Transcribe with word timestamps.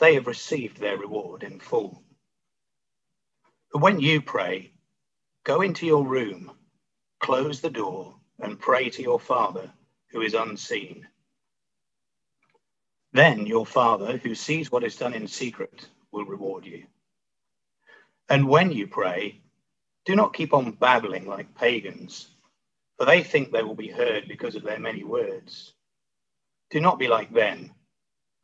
they 0.00 0.14
have 0.16 0.28
received 0.28 0.78
their 0.80 0.98
reward 0.98 1.44
in 1.44 1.60
full. 1.60 2.02
But 3.72 3.82
when 3.82 4.00
you 4.00 4.22
pray, 4.22 4.72
go 5.44 5.62
into 5.62 5.86
your 5.86 6.06
room, 6.06 6.52
close 7.20 7.60
the 7.60 7.70
door, 7.70 8.16
and 8.40 8.58
pray 8.60 8.90
to 8.90 9.02
your 9.02 9.20
Father 9.20 9.70
who 10.12 10.22
is 10.22 10.34
unseen. 10.34 11.06
Then 13.12 13.46
your 13.46 13.66
Father, 13.66 14.18
who 14.18 14.34
sees 14.34 14.70
what 14.70 14.84
is 14.84 14.96
done 14.96 15.14
in 15.14 15.28
secret, 15.28 15.88
will 16.12 16.24
reward 16.24 16.66
you. 16.66 16.84
And 18.28 18.48
when 18.48 18.72
you 18.72 18.86
pray, 18.86 19.40
do 20.06 20.16
not 20.16 20.34
keep 20.34 20.54
on 20.54 20.72
babbling 20.72 21.26
like 21.26 21.54
pagans, 21.54 22.28
for 22.98 23.06
they 23.06 23.22
think 23.22 23.52
they 23.52 23.62
will 23.62 23.76
be 23.76 23.88
heard 23.88 24.28
because 24.28 24.56
of 24.56 24.62
their 24.64 24.80
many 24.80 25.04
words. 25.04 25.74
Do 26.70 26.80
not 26.80 26.98
be 26.98 27.08
like 27.08 27.32
them, 27.32 27.72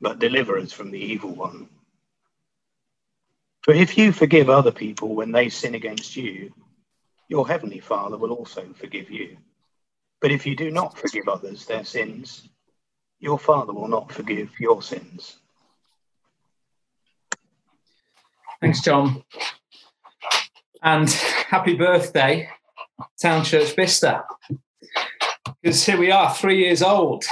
but 0.00 0.18
deliver 0.18 0.58
us 0.58 0.72
from 0.72 0.90
the 0.90 0.98
evil 0.98 1.34
one. 1.34 1.68
For 3.62 3.74
if 3.74 3.98
you 3.98 4.12
forgive 4.12 4.48
other 4.48 4.72
people 4.72 5.14
when 5.14 5.32
they 5.32 5.48
sin 5.48 5.74
against 5.74 6.16
you, 6.16 6.52
your 7.28 7.46
heavenly 7.46 7.80
Father 7.80 8.16
will 8.16 8.32
also 8.32 8.64
forgive 8.74 9.10
you. 9.10 9.36
But 10.20 10.32
if 10.32 10.46
you 10.46 10.56
do 10.56 10.70
not 10.70 10.96
forgive 10.96 11.28
others 11.28 11.66
their 11.66 11.84
sins, 11.84 12.48
your 13.18 13.38
Father 13.38 13.72
will 13.72 13.88
not 13.88 14.10
forgive 14.10 14.50
your 14.58 14.82
sins. 14.82 15.36
Thanks, 18.60 18.80
John. 18.80 19.22
And 20.82 21.10
happy 21.10 21.74
birthday, 21.74 22.48
Town 23.20 23.44
Church 23.44 23.76
Bicester. 23.76 24.24
Because 25.62 25.84
here 25.84 25.98
we 25.98 26.10
are, 26.10 26.34
three 26.34 26.58
years 26.64 26.82
old. 26.82 27.24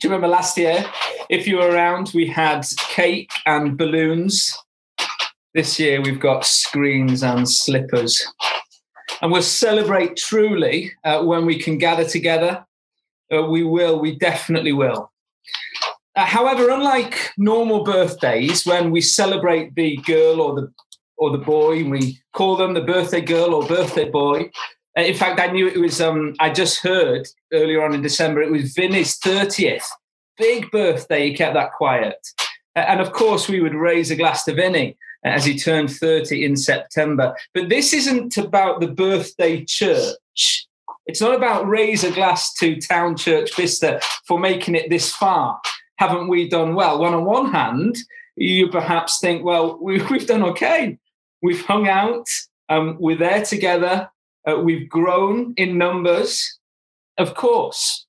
Do 0.00 0.08
you 0.08 0.14
remember 0.14 0.28
last 0.28 0.56
year? 0.56 0.86
If 1.28 1.46
you 1.46 1.58
were 1.58 1.68
around, 1.68 2.12
we 2.14 2.26
had 2.26 2.66
cake 2.88 3.30
and 3.44 3.76
balloons. 3.76 4.56
This 5.52 5.78
year, 5.78 6.00
we've 6.00 6.18
got 6.18 6.46
screens 6.46 7.22
and 7.22 7.46
slippers. 7.46 8.26
And 9.20 9.30
we'll 9.30 9.42
celebrate 9.42 10.16
truly 10.16 10.92
uh, 11.04 11.22
when 11.22 11.44
we 11.44 11.58
can 11.58 11.76
gather 11.76 12.06
together. 12.06 12.64
Uh, 13.30 13.42
we 13.42 13.62
will, 13.62 14.00
we 14.00 14.16
definitely 14.16 14.72
will. 14.72 15.12
Uh, 16.16 16.24
however, 16.24 16.70
unlike 16.70 17.32
normal 17.36 17.84
birthdays, 17.84 18.64
when 18.64 18.90
we 18.90 19.02
celebrate 19.02 19.74
the 19.74 19.98
girl 19.98 20.40
or 20.40 20.54
the 20.54 20.72
or 21.18 21.30
the 21.30 21.36
boy, 21.36 21.84
we 21.84 22.18
call 22.32 22.56
them 22.56 22.72
the 22.72 22.80
birthday 22.80 23.20
girl 23.20 23.54
or 23.54 23.66
birthday 23.66 24.08
boy. 24.08 24.50
Uh, 24.98 25.02
in 25.02 25.14
fact, 25.14 25.40
I 25.40 25.48
knew 25.48 25.68
it 25.68 25.78
was. 25.78 26.00
Um, 26.00 26.34
I 26.40 26.50
just 26.50 26.80
heard 26.80 27.28
earlier 27.52 27.82
on 27.82 27.94
in 27.94 28.02
December 28.02 28.42
it 28.42 28.50
was 28.50 28.72
Vinny's 28.72 29.16
thirtieth, 29.16 29.88
big 30.38 30.70
birthday. 30.70 31.28
He 31.28 31.36
kept 31.36 31.54
that 31.54 31.72
quiet, 31.72 32.16
and 32.74 33.00
of 33.00 33.12
course 33.12 33.48
we 33.48 33.60
would 33.60 33.74
raise 33.74 34.10
a 34.10 34.16
glass 34.16 34.44
to 34.44 34.54
Vinny 34.54 34.96
uh, 35.24 35.30
as 35.30 35.44
he 35.44 35.58
turned 35.58 35.92
thirty 35.92 36.44
in 36.44 36.56
September. 36.56 37.34
But 37.54 37.68
this 37.68 37.92
isn't 37.92 38.36
about 38.36 38.80
the 38.80 38.88
birthday 38.88 39.64
church. 39.64 40.66
It's 41.06 41.20
not 41.20 41.34
about 41.34 41.68
raise 41.68 42.04
a 42.04 42.10
glass 42.10 42.54
to 42.54 42.80
Town 42.80 43.16
Church 43.16 43.56
Bicester 43.56 44.00
for 44.26 44.38
making 44.38 44.74
it 44.74 44.90
this 44.90 45.12
far 45.12 45.60
haven't 46.00 46.28
we 46.28 46.48
done 46.48 46.74
well? 46.74 46.98
Well, 46.98 47.14
on 47.14 47.24
one 47.26 47.52
hand, 47.52 47.94
you 48.34 48.68
perhaps 48.68 49.20
think, 49.20 49.44
well, 49.44 49.78
we, 49.80 49.98
have 50.00 50.26
done 50.26 50.42
okay. 50.44 50.98
We've 51.42 51.64
hung 51.64 51.88
out, 51.88 52.26
um, 52.70 52.96
we're 52.98 53.18
there 53.18 53.44
together, 53.44 54.10
uh, 54.48 54.58
we've 54.58 54.88
grown 54.88 55.54
in 55.56 55.78
numbers, 55.78 56.58
of 57.18 57.34
course. 57.34 58.06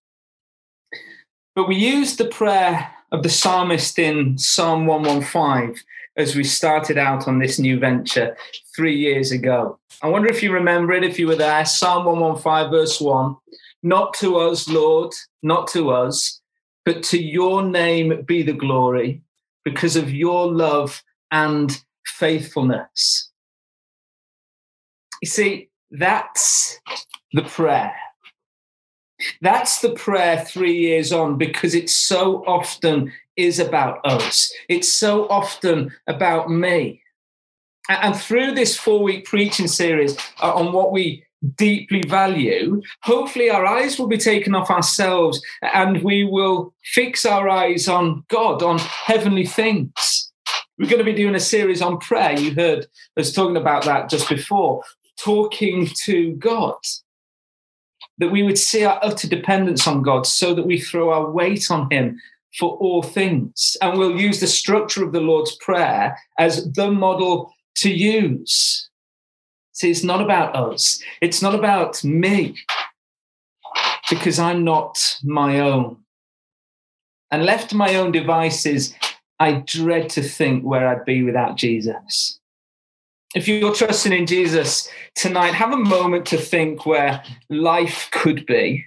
But 1.55 1.67
we 1.67 1.75
used 1.75 2.17
the 2.17 2.25
prayer 2.25 2.91
of 3.11 3.23
the 3.23 3.29
psalmist 3.29 3.99
in 3.99 4.37
Psalm 4.37 4.85
115 4.85 5.75
as 6.15 6.35
we 6.35 6.43
started 6.43 6.97
out 6.97 7.27
on 7.27 7.39
this 7.39 7.59
new 7.59 7.79
venture 7.79 8.37
three 8.75 8.95
years 8.95 9.31
ago. 9.31 9.79
I 10.01 10.07
wonder 10.07 10.29
if 10.29 10.41
you 10.41 10.51
remember 10.51 10.93
it, 10.93 11.03
if 11.03 11.19
you 11.19 11.27
were 11.27 11.35
there. 11.35 11.65
Psalm 11.65 12.05
115, 12.05 12.71
verse 12.71 13.01
1 13.01 13.35
Not 13.83 14.13
to 14.15 14.37
us, 14.37 14.69
Lord, 14.69 15.13
not 15.43 15.67
to 15.69 15.91
us 15.91 16.41
but 16.85 17.03
to 17.03 17.21
your 17.21 17.63
name 17.63 18.23
be 18.25 18.41
the 18.41 18.53
glory 18.53 19.21
because 19.63 19.95
of 19.95 20.11
your 20.11 20.51
love 20.51 21.03
and 21.31 21.81
faithfulness. 22.05 23.29
You 25.21 25.29
see, 25.29 25.69
that's 25.91 26.79
the 27.33 27.43
prayer. 27.43 27.93
That's 29.41 29.79
the 29.79 29.91
prayer 29.91 30.43
three 30.43 30.75
years 30.77 31.11
on 31.11 31.37
because 31.37 31.75
it 31.75 31.89
so 31.89 32.43
often 32.45 33.11
is 33.35 33.59
about 33.59 33.99
us. 34.05 34.51
It's 34.67 34.91
so 34.91 35.27
often 35.29 35.91
about 36.07 36.49
me. 36.49 37.01
And 37.89 38.15
through 38.15 38.53
this 38.53 38.77
four 38.77 39.03
week 39.03 39.25
preaching 39.25 39.67
series 39.67 40.17
uh, 40.41 40.53
on 40.53 40.71
what 40.73 40.91
we 40.91 41.23
deeply 41.55 42.03
value, 42.03 42.81
hopefully 43.01 43.49
our 43.49 43.65
eyes 43.65 43.97
will 43.97 44.07
be 44.07 44.17
taken 44.17 44.55
off 44.55 44.69
ourselves 44.69 45.41
and 45.61 46.03
we 46.03 46.23
will 46.23 46.73
fix 46.83 47.25
our 47.25 47.49
eyes 47.49 47.87
on 47.87 48.23
God, 48.29 48.61
on 48.63 48.77
heavenly 48.77 49.45
things. 49.45 50.31
We're 50.77 50.89
going 50.89 50.99
to 50.99 51.03
be 51.03 51.13
doing 51.13 51.35
a 51.35 51.39
series 51.39 51.81
on 51.81 51.99
prayer. 51.99 52.39
You 52.39 52.53
heard 52.53 52.87
us 53.17 53.33
talking 53.33 53.57
about 53.57 53.85
that 53.85 54.09
just 54.09 54.29
before, 54.29 54.83
talking 55.23 55.87
to 56.03 56.33
God. 56.33 56.75
That 58.17 58.31
we 58.31 58.43
would 58.43 58.57
see 58.57 58.83
our 58.83 58.99
utter 59.01 59.27
dependence 59.27 59.87
on 59.87 60.03
God 60.03 60.27
so 60.27 60.53
that 60.53 60.65
we 60.65 60.79
throw 60.79 61.11
our 61.11 61.29
weight 61.29 61.71
on 61.71 61.89
Him 61.89 62.19
for 62.59 62.75
all 62.77 63.01
things. 63.01 63.75
And 63.81 63.97
we'll 63.97 64.19
use 64.19 64.39
the 64.39 64.47
structure 64.47 65.03
of 65.03 65.11
the 65.11 65.21
Lord's 65.21 65.55
Prayer 65.57 66.17
as 66.37 66.71
the 66.73 66.91
model 66.91 67.51
to 67.77 67.89
use 67.89 68.89
See, 69.81 69.89
it's 69.89 70.03
not 70.03 70.21
about 70.21 70.55
us. 70.55 71.01
It's 71.21 71.41
not 71.41 71.55
about 71.55 72.03
me 72.03 72.55
because 74.09 74.37
I'm 74.37 74.63
not 74.63 75.17
my 75.23 75.59
own. 75.59 75.97
And 77.31 77.45
left 77.45 77.69
to 77.69 77.77
my 77.77 77.95
own 77.95 78.11
devices, 78.11 78.93
I 79.39 79.63
dread 79.65 80.09
to 80.11 80.21
think 80.21 80.63
where 80.63 80.87
I'd 80.87 81.05
be 81.05 81.23
without 81.23 81.55
Jesus. 81.55 82.39
If 83.33 83.47
you're 83.47 83.73
trusting 83.73 84.11
in 84.11 84.25
Jesus 84.25 84.89
tonight, 85.15 85.53
have 85.53 85.71
a 85.71 85.77
moment 85.77 86.25
to 86.27 86.37
think 86.37 86.85
where 86.85 87.23
life 87.49 88.09
could 88.11 88.45
be 88.45 88.85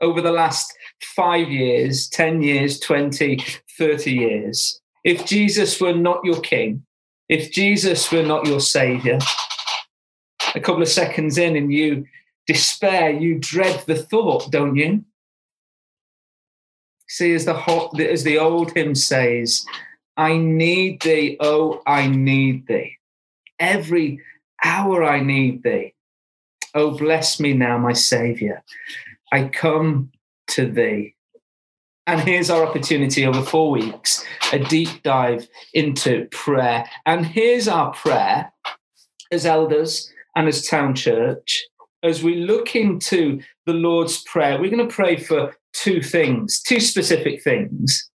over 0.00 0.20
the 0.20 0.30
last 0.30 0.72
five 1.16 1.50
years, 1.50 2.08
10 2.08 2.40
years, 2.40 2.78
20, 2.78 3.44
30 3.76 4.12
years. 4.12 4.80
If 5.02 5.26
Jesus 5.26 5.80
were 5.80 5.94
not 5.94 6.24
your 6.24 6.40
king, 6.40 6.84
if 7.28 7.50
Jesus 7.50 8.12
were 8.12 8.22
not 8.22 8.46
your 8.46 8.60
savior, 8.60 9.18
a 10.54 10.60
couple 10.60 10.82
of 10.82 10.88
seconds 10.88 11.36
in 11.36 11.56
and 11.56 11.72
you 11.72 12.06
despair, 12.46 13.10
you 13.10 13.38
dread 13.40 13.82
the 13.86 13.96
thought, 13.96 14.52
don't 14.52 14.76
you? 14.76 15.04
See, 17.08 17.34
as 17.34 17.44
the 17.44 18.08
as 18.08 18.22
the 18.22 18.38
old 18.38 18.72
hymn 18.72 18.94
says, 18.94 19.64
I 20.16 20.36
need 20.36 21.02
thee, 21.02 21.36
oh, 21.40 21.82
I 21.86 22.06
need 22.06 22.68
thee. 22.68 22.99
Every 23.60 24.20
hour 24.64 25.04
I 25.04 25.20
need 25.20 25.62
thee. 25.62 25.94
Oh, 26.74 26.96
bless 26.96 27.38
me 27.38 27.52
now, 27.52 27.78
my 27.78 27.92
Saviour. 27.92 28.62
I 29.32 29.48
come 29.48 30.10
to 30.48 30.66
thee. 30.66 31.14
And 32.06 32.20
here's 32.20 32.50
our 32.50 32.64
opportunity 32.66 33.24
over 33.24 33.42
four 33.42 33.70
weeks 33.70 34.24
a 34.52 34.58
deep 34.58 35.02
dive 35.04 35.46
into 35.74 36.26
prayer. 36.32 36.88
And 37.06 37.24
here's 37.24 37.68
our 37.68 37.92
prayer 37.92 38.52
as 39.30 39.46
elders 39.46 40.12
and 40.34 40.48
as 40.48 40.66
town 40.66 40.94
church, 40.94 41.64
as 42.02 42.22
we 42.22 42.36
look 42.36 42.74
into 42.74 43.40
the 43.66 43.72
Lord's 43.72 44.22
Prayer, 44.24 44.60
we're 44.60 44.70
going 44.70 44.88
to 44.88 44.94
pray 44.94 45.16
for 45.16 45.54
two 45.72 46.02
things, 46.02 46.60
two 46.60 46.80
specific 46.80 47.42
things. 47.42 48.10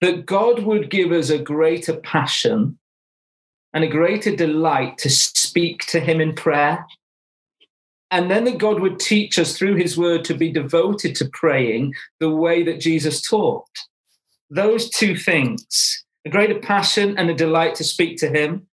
That 0.00 0.26
God 0.26 0.62
would 0.62 0.90
give 0.90 1.12
us 1.12 1.28
a 1.28 1.38
greater 1.38 1.96
passion 1.96 2.78
and 3.74 3.84
a 3.84 3.88
greater 3.88 4.34
delight 4.34 4.98
to 4.98 5.10
speak 5.10 5.86
to 5.86 6.00
Him 6.00 6.20
in 6.20 6.34
prayer. 6.34 6.86
And 8.10 8.30
then 8.30 8.44
that 8.44 8.58
God 8.58 8.80
would 8.80 8.98
teach 8.98 9.38
us 9.38 9.56
through 9.56 9.76
His 9.76 9.98
word 9.98 10.24
to 10.24 10.34
be 10.34 10.50
devoted 10.50 11.14
to 11.16 11.28
praying 11.32 11.94
the 12.20 12.30
way 12.30 12.62
that 12.62 12.80
Jesus 12.80 13.20
taught. 13.20 13.68
Those 14.50 14.88
two 14.88 15.16
things 15.16 16.04
a 16.24 16.30
greater 16.30 16.58
passion 16.58 17.16
and 17.16 17.30
a 17.30 17.34
delight 17.34 17.74
to 17.76 17.84
speak 17.84 18.18
to 18.18 18.28
Him, 18.28 18.66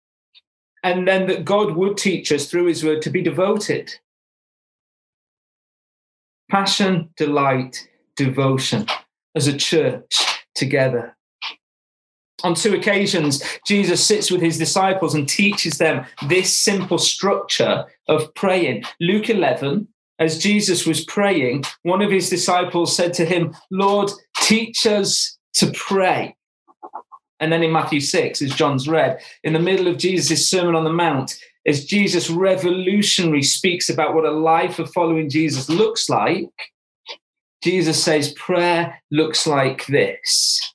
and 0.82 1.06
then 1.06 1.26
that 1.28 1.44
God 1.44 1.76
would 1.76 1.96
teach 1.96 2.32
us 2.32 2.50
through 2.50 2.66
His 2.66 2.84
word 2.84 3.02
to 3.02 3.10
be 3.10 3.22
devoted. 3.22 3.94
Passion, 6.50 7.10
delight, 7.16 7.88
devotion 8.16 8.86
as 9.34 9.46
a 9.46 9.56
church 9.56 10.42
together. 10.54 11.13
On 12.44 12.54
two 12.54 12.74
occasions, 12.74 13.42
Jesus 13.66 14.06
sits 14.06 14.30
with 14.30 14.42
his 14.42 14.58
disciples 14.58 15.14
and 15.14 15.26
teaches 15.26 15.78
them 15.78 16.04
this 16.28 16.56
simple 16.56 16.98
structure 16.98 17.86
of 18.06 18.32
praying. 18.34 18.84
Luke 19.00 19.30
11, 19.30 19.88
as 20.18 20.38
Jesus 20.38 20.86
was 20.86 21.04
praying, 21.06 21.64
one 21.82 22.02
of 22.02 22.10
his 22.10 22.28
disciples 22.28 22.94
said 22.94 23.14
to 23.14 23.24
him, 23.24 23.54
Lord, 23.70 24.10
teach 24.42 24.86
us 24.86 25.38
to 25.54 25.72
pray. 25.72 26.36
And 27.40 27.50
then 27.50 27.62
in 27.62 27.72
Matthew 27.72 28.00
6, 28.00 28.42
as 28.42 28.54
John's 28.54 28.86
read, 28.86 29.20
in 29.42 29.54
the 29.54 29.58
middle 29.58 29.88
of 29.88 29.96
Jesus' 29.96 30.48
Sermon 30.48 30.74
on 30.74 30.84
the 30.84 30.92
Mount, 30.92 31.36
as 31.66 31.86
Jesus 31.86 32.28
revolutionary 32.28 33.42
speaks 33.42 33.88
about 33.88 34.14
what 34.14 34.26
a 34.26 34.30
life 34.30 34.78
of 34.78 34.92
following 34.92 35.30
Jesus 35.30 35.70
looks 35.70 36.10
like, 36.10 36.52
Jesus 37.62 38.04
says 38.04 38.34
prayer 38.34 39.02
looks 39.10 39.46
like 39.46 39.86
this. 39.86 40.73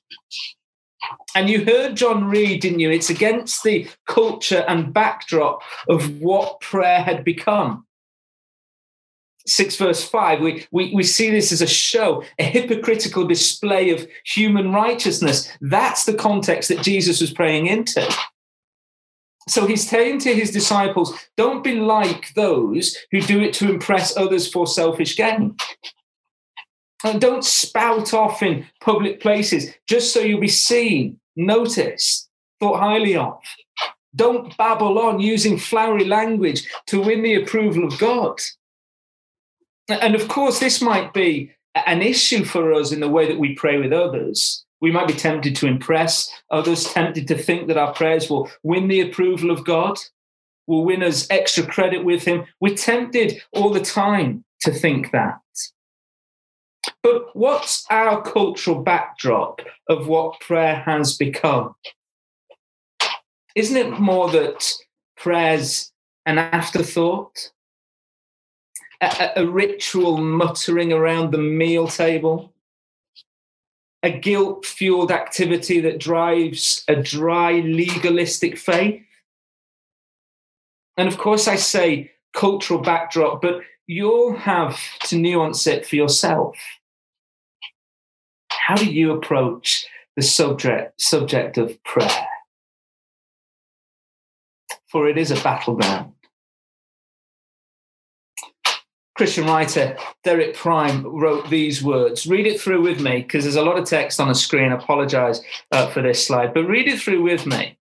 And 1.34 1.48
you 1.48 1.64
heard 1.64 1.96
John 1.96 2.24
read, 2.24 2.60
didn't 2.60 2.80
you? 2.80 2.90
It's 2.90 3.10
against 3.10 3.62
the 3.62 3.88
culture 4.06 4.64
and 4.68 4.92
backdrop 4.92 5.62
of 5.88 6.20
what 6.20 6.60
prayer 6.60 7.02
had 7.02 7.24
become. 7.24 7.86
6 9.46 9.76
verse 9.76 10.06
5, 10.06 10.40
we, 10.40 10.66
we, 10.70 10.94
we 10.94 11.02
see 11.02 11.30
this 11.30 11.50
as 11.50 11.62
a 11.62 11.66
show, 11.66 12.22
a 12.38 12.44
hypocritical 12.44 13.26
display 13.26 13.90
of 13.90 14.06
human 14.24 14.72
righteousness. 14.72 15.50
That's 15.60 16.04
the 16.04 16.14
context 16.14 16.68
that 16.68 16.82
Jesus 16.82 17.20
was 17.20 17.32
praying 17.32 17.66
into. 17.66 18.06
So 19.48 19.66
he's 19.66 19.88
saying 19.88 20.20
to 20.20 20.34
his 20.34 20.52
disciples, 20.52 21.12
don't 21.36 21.64
be 21.64 21.76
like 21.76 22.34
those 22.34 22.96
who 23.10 23.20
do 23.20 23.40
it 23.40 23.52
to 23.54 23.70
impress 23.70 24.16
others 24.16 24.50
for 24.50 24.66
selfish 24.66 25.16
gain. 25.16 25.56
And 27.04 27.20
don't 27.20 27.44
spout 27.44 28.12
off 28.12 28.42
in 28.42 28.66
public 28.80 29.20
places 29.20 29.72
just 29.86 30.12
so 30.12 30.20
you'll 30.20 30.40
be 30.40 30.48
seen, 30.48 31.18
noticed, 31.36 32.28
thought 32.60 32.80
highly 32.80 33.16
of. 33.16 33.40
Don't 34.14 34.56
babble 34.56 34.98
on 34.98 35.20
using 35.20 35.56
flowery 35.56 36.04
language 36.04 36.68
to 36.88 37.00
win 37.00 37.22
the 37.22 37.34
approval 37.34 37.84
of 37.84 37.98
God. 37.98 38.38
And 39.88 40.14
of 40.14 40.28
course, 40.28 40.58
this 40.58 40.82
might 40.82 41.12
be 41.14 41.52
an 41.86 42.02
issue 42.02 42.44
for 42.44 42.72
us 42.72 42.92
in 42.92 43.00
the 43.00 43.08
way 43.08 43.26
that 43.26 43.38
we 43.38 43.54
pray 43.54 43.78
with 43.78 43.92
others. 43.92 44.64
We 44.80 44.90
might 44.90 45.06
be 45.06 45.14
tempted 45.14 45.54
to 45.56 45.66
impress 45.66 46.30
others, 46.50 46.84
tempted 46.84 47.28
to 47.28 47.36
think 47.36 47.68
that 47.68 47.76
our 47.76 47.92
prayers 47.92 48.30
will 48.30 48.50
win 48.62 48.88
the 48.88 49.00
approval 49.00 49.50
of 49.50 49.64
God, 49.64 49.98
will 50.66 50.84
win 50.84 51.02
us 51.02 51.26
extra 51.30 51.64
credit 51.64 52.04
with 52.04 52.24
Him. 52.24 52.44
We're 52.60 52.76
tempted 52.76 53.42
all 53.52 53.70
the 53.70 53.80
time 53.80 54.44
to 54.62 54.72
think 54.72 55.10
that. 55.12 55.38
But 57.02 57.34
what's 57.36 57.84
our 57.90 58.22
cultural 58.22 58.82
backdrop 58.82 59.60
of 59.88 60.08
what 60.08 60.40
prayer 60.40 60.76
has 60.86 61.16
become? 61.16 61.74
Isn't 63.54 63.76
it 63.76 63.98
more 63.98 64.30
that 64.30 64.72
prayer's 65.16 65.92
an 66.26 66.38
afterthought? 66.38 67.50
a, 69.00 69.30
a 69.36 69.46
ritual 69.46 70.18
muttering 70.18 70.92
around 70.92 71.30
the 71.30 71.38
meal 71.38 71.88
table, 71.88 72.52
a 74.02 74.10
guilt 74.10 74.66
fueled 74.66 75.10
activity 75.10 75.80
that 75.80 75.98
drives 75.98 76.84
a 76.88 76.96
dry 76.96 77.60
legalistic 77.60 78.58
faith. 78.58 79.02
And 80.96 81.08
of 81.08 81.18
course, 81.18 81.48
I 81.48 81.56
say 81.56 82.12
cultural 82.34 82.80
backdrop, 82.80 83.42
but 83.42 83.60
you'll 83.90 84.36
have 84.36 84.78
to 85.00 85.16
nuance 85.16 85.66
it 85.66 85.84
for 85.84 85.96
yourself. 85.96 86.56
How 88.48 88.76
do 88.76 88.86
you 88.86 89.10
approach 89.10 89.84
the 90.14 90.22
subject, 90.22 91.00
subject 91.00 91.58
of 91.58 91.82
prayer? 91.82 92.28
For 94.86 95.08
it 95.08 95.18
is 95.18 95.32
a 95.32 95.42
battleground. 95.42 96.12
Christian 99.16 99.46
writer 99.46 99.96
Derek 100.22 100.54
Prime 100.54 101.04
wrote 101.04 101.50
these 101.50 101.82
words. 101.82 102.28
Read 102.28 102.46
it 102.46 102.60
through 102.60 102.82
with 102.82 103.00
me 103.00 103.22
because 103.22 103.42
there's 103.42 103.56
a 103.56 103.62
lot 103.62 103.76
of 103.76 103.86
text 103.86 104.20
on 104.20 104.28
the 104.28 104.36
screen. 104.36 104.70
Apologize 104.70 105.40
uh, 105.72 105.90
for 105.90 106.00
this 106.00 106.24
slide, 106.24 106.54
but 106.54 106.64
read 106.64 106.86
it 106.86 107.00
through 107.00 107.22
with 107.22 107.44
me. 107.44 107.76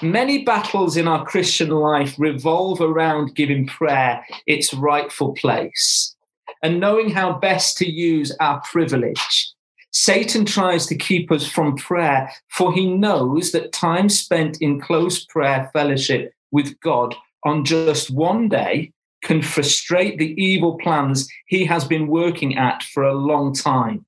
Many 0.00 0.44
battles 0.44 0.96
in 0.96 1.08
our 1.08 1.24
Christian 1.24 1.70
life 1.70 2.14
revolve 2.18 2.80
around 2.80 3.34
giving 3.34 3.66
prayer 3.66 4.24
its 4.46 4.72
rightful 4.72 5.32
place 5.32 6.14
and 6.62 6.78
knowing 6.78 7.10
how 7.10 7.38
best 7.38 7.76
to 7.78 7.90
use 7.90 8.34
our 8.38 8.60
privilege. 8.60 9.52
Satan 9.90 10.44
tries 10.44 10.86
to 10.86 10.96
keep 10.96 11.32
us 11.32 11.48
from 11.48 11.76
prayer, 11.76 12.30
for 12.48 12.72
he 12.72 12.86
knows 12.86 13.50
that 13.50 13.72
time 13.72 14.08
spent 14.08 14.62
in 14.62 14.80
close 14.80 15.24
prayer 15.24 15.68
fellowship 15.72 16.32
with 16.52 16.78
God 16.80 17.16
on 17.44 17.64
just 17.64 18.08
one 18.10 18.48
day 18.48 18.92
can 19.22 19.42
frustrate 19.42 20.18
the 20.18 20.40
evil 20.40 20.78
plans 20.78 21.28
he 21.46 21.64
has 21.64 21.84
been 21.84 22.06
working 22.06 22.56
at 22.56 22.84
for 22.84 23.02
a 23.02 23.14
long 23.14 23.52
time. 23.52 24.06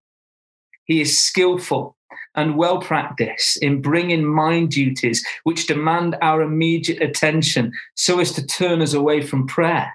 He 0.84 1.00
is 1.00 1.20
skillful 1.20 1.96
and 2.34 2.56
well 2.56 2.80
practiced 2.80 3.62
in 3.62 3.82
bringing 3.82 4.24
mind 4.24 4.70
duties 4.70 5.24
which 5.44 5.66
demand 5.66 6.16
our 6.22 6.42
immediate 6.42 7.02
attention 7.02 7.72
so 7.94 8.20
as 8.20 8.32
to 8.32 8.46
turn 8.46 8.80
us 8.80 8.94
away 8.94 9.20
from 9.20 9.46
prayer. 9.46 9.92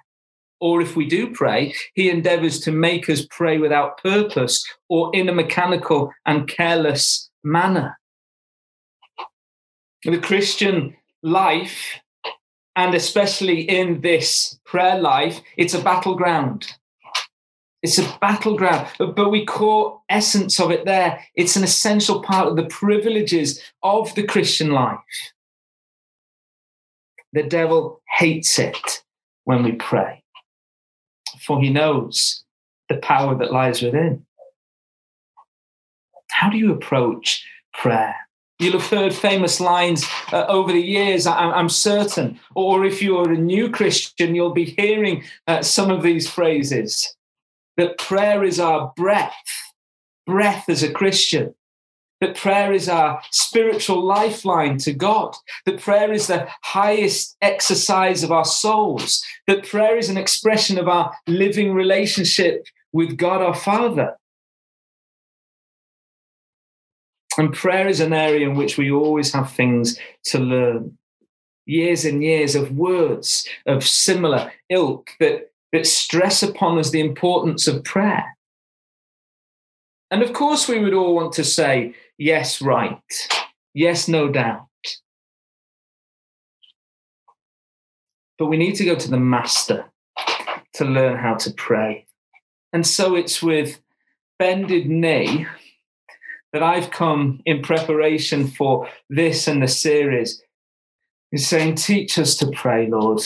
Or 0.62 0.82
if 0.82 0.96
we 0.96 1.06
do 1.06 1.32
pray, 1.32 1.74
he 1.94 2.10
endeavors 2.10 2.60
to 2.62 2.72
make 2.72 3.10
us 3.10 3.26
pray 3.30 3.58
without 3.58 4.02
purpose 4.02 4.66
or 4.90 5.12
in 5.14 5.30
a 5.30 5.34
mechanical 5.34 6.12
and 6.26 6.48
careless 6.48 7.30
manner. 7.44 7.98
The 10.04 10.20
Christian 10.20 10.96
life 11.24 12.00
and 12.76 12.94
especially 12.94 13.62
in 13.62 14.02
this 14.02 14.60
prayer 14.66 15.00
life, 15.00 15.42
it's 15.58 15.74
a 15.74 15.82
battleground. 15.82 16.68
It's 17.82 18.00
a 18.00 18.18
battleground, 18.20 18.88
but, 18.98 19.30
we 19.30 19.46
core 19.46 20.02
essence 20.10 20.60
of 20.60 20.72
it 20.72 20.86
there. 20.86 21.24
It's 21.36 21.56
an 21.56 21.64
essential 21.64 22.22
part 22.22 22.48
of 22.48 22.56
the 22.56 22.66
privileges 22.66 23.62
of 23.84 24.14
the 24.16 24.24
Christian 24.24 24.72
life. 24.72 25.00
The 27.34 27.44
devil 27.44 28.02
hates 28.18 28.58
it 28.58 29.04
when 29.44 29.62
we 29.62 29.74
pray, 29.74 30.24
for 31.42 31.62
he 31.62 31.70
knows 31.70 32.44
the 32.90 32.98
power 32.98 33.36
that 33.36 33.52
lies 33.52 33.82
within. 33.82 34.26
How 36.32 36.50
do 36.50 36.58
you 36.58 36.72
approach 36.72 37.46
prayer? 37.74 38.16
You'll 38.58 38.80
have 38.80 38.90
heard 38.90 39.14
famous 39.14 39.60
lines 39.60 40.08
uh, 40.32 40.46
over 40.48 40.72
the 40.72 40.82
years, 40.82 41.28
I, 41.28 41.60
am 41.60 41.68
certain. 41.68 42.40
Or 42.56 42.86
if 42.86 43.02
you're 43.02 43.32
a 43.32 43.38
new 43.38 43.70
Christian, 43.70 44.34
you'll 44.34 44.54
be 44.54 44.66
hearing 44.66 45.24
uh, 45.46 45.62
some 45.62 45.92
of 45.92 46.04
these 46.04 46.30
phrases 46.30 47.16
that 47.78 47.98
prayer 47.98 48.44
is 48.44 48.60
our 48.60 48.94
breath, 48.96 49.34
breath 50.26 50.70
as 50.70 50.84
a 50.84 50.92
Christian. 50.92 51.56
That 52.22 52.36
prayer 52.36 52.72
is 52.72 52.88
our 52.88 53.22
spiritual 53.32 54.02
lifeline 54.02 54.78
to 54.80 54.94
God. 54.94 55.36
That 55.66 55.82
prayer 55.82 56.14
is 56.14 56.28
the 56.28 56.48
highest 56.64 57.36
exercise 57.42 58.24
of 58.24 58.32
our 58.32 58.46
souls. 58.46 59.24
That 59.48 59.68
prayer 59.68 59.98
is 59.98 60.10
an 60.10 60.18
expression 60.18 60.78
of 60.78 60.88
our 60.88 61.14
living 61.28 61.74
relationship 61.74 62.66
with 62.94 63.18
God 63.18 63.42
our 63.42 63.54
Father. 63.54 64.16
And 67.38 67.54
prayer 67.54 67.88
is 67.90 68.00
an 68.00 68.14
area 68.14 68.48
in 68.48 68.56
which 68.56 68.78
we 68.78 68.92
always 68.92 69.34
have 69.34 69.52
things 69.52 70.00
to 70.26 70.40
learn. 70.40 70.98
Years 71.66 72.06
and 72.06 72.24
years 72.24 72.56
of 72.56 72.78
words 72.78 73.46
of 73.66 73.86
similar 73.86 74.54
ilk 74.70 75.12
that, 75.20 75.52
that 75.76 75.86
stress 75.86 76.42
upon 76.42 76.78
us 76.78 76.92
the 76.92 77.02
importance 77.02 77.68
of 77.68 77.84
prayer. 77.84 78.38
And 80.10 80.24
of 80.24 80.32
course, 80.32 80.70
we 80.70 80.80
would 80.80 80.94
all 80.94 81.14
want 81.14 81.34
to 81.34 81.44
say, 81.44 81.94
yes, 82.18 82.62
right. 82.62 83.04
Yes, 83.74 84.08
no 84.08 84.30
doubt. 84.30 84.68
But 88.40 88.46
we 88.46 88.56
need 88.56 88.76
to 88.76 88.86
go 88.86 88.96
to 88.96 89.12
the 89.12 89.20
master 89.20 89.92
to 90.76 90.86
learn 90.86 91.18
how 91.18 91.36
to 91.36 91.52
pray. 91.52 92.06
And 92.72 92.88
so 92.88 93.16
it's 93.16 93.44
with 93.44 93.82
bended 94.40 94.88
knee 94.88 95.46
that 96.54 96.64
I've 96.64 96.90
come 96.90 97.42
in 97.46 97.62
preparation 97.62 98.48
for 98.48 98.88
this 99.10 99.46
and 99.46 99.62
the 99.62 99.68
series 99.68 100.42
is 101.34 101.46
saying, 101.46 101.76
Teach 101.76 102.18
us 102.18 102.38
to 102.38 102.50
pray, 102.52 102.88
Lord. 102.88 103.22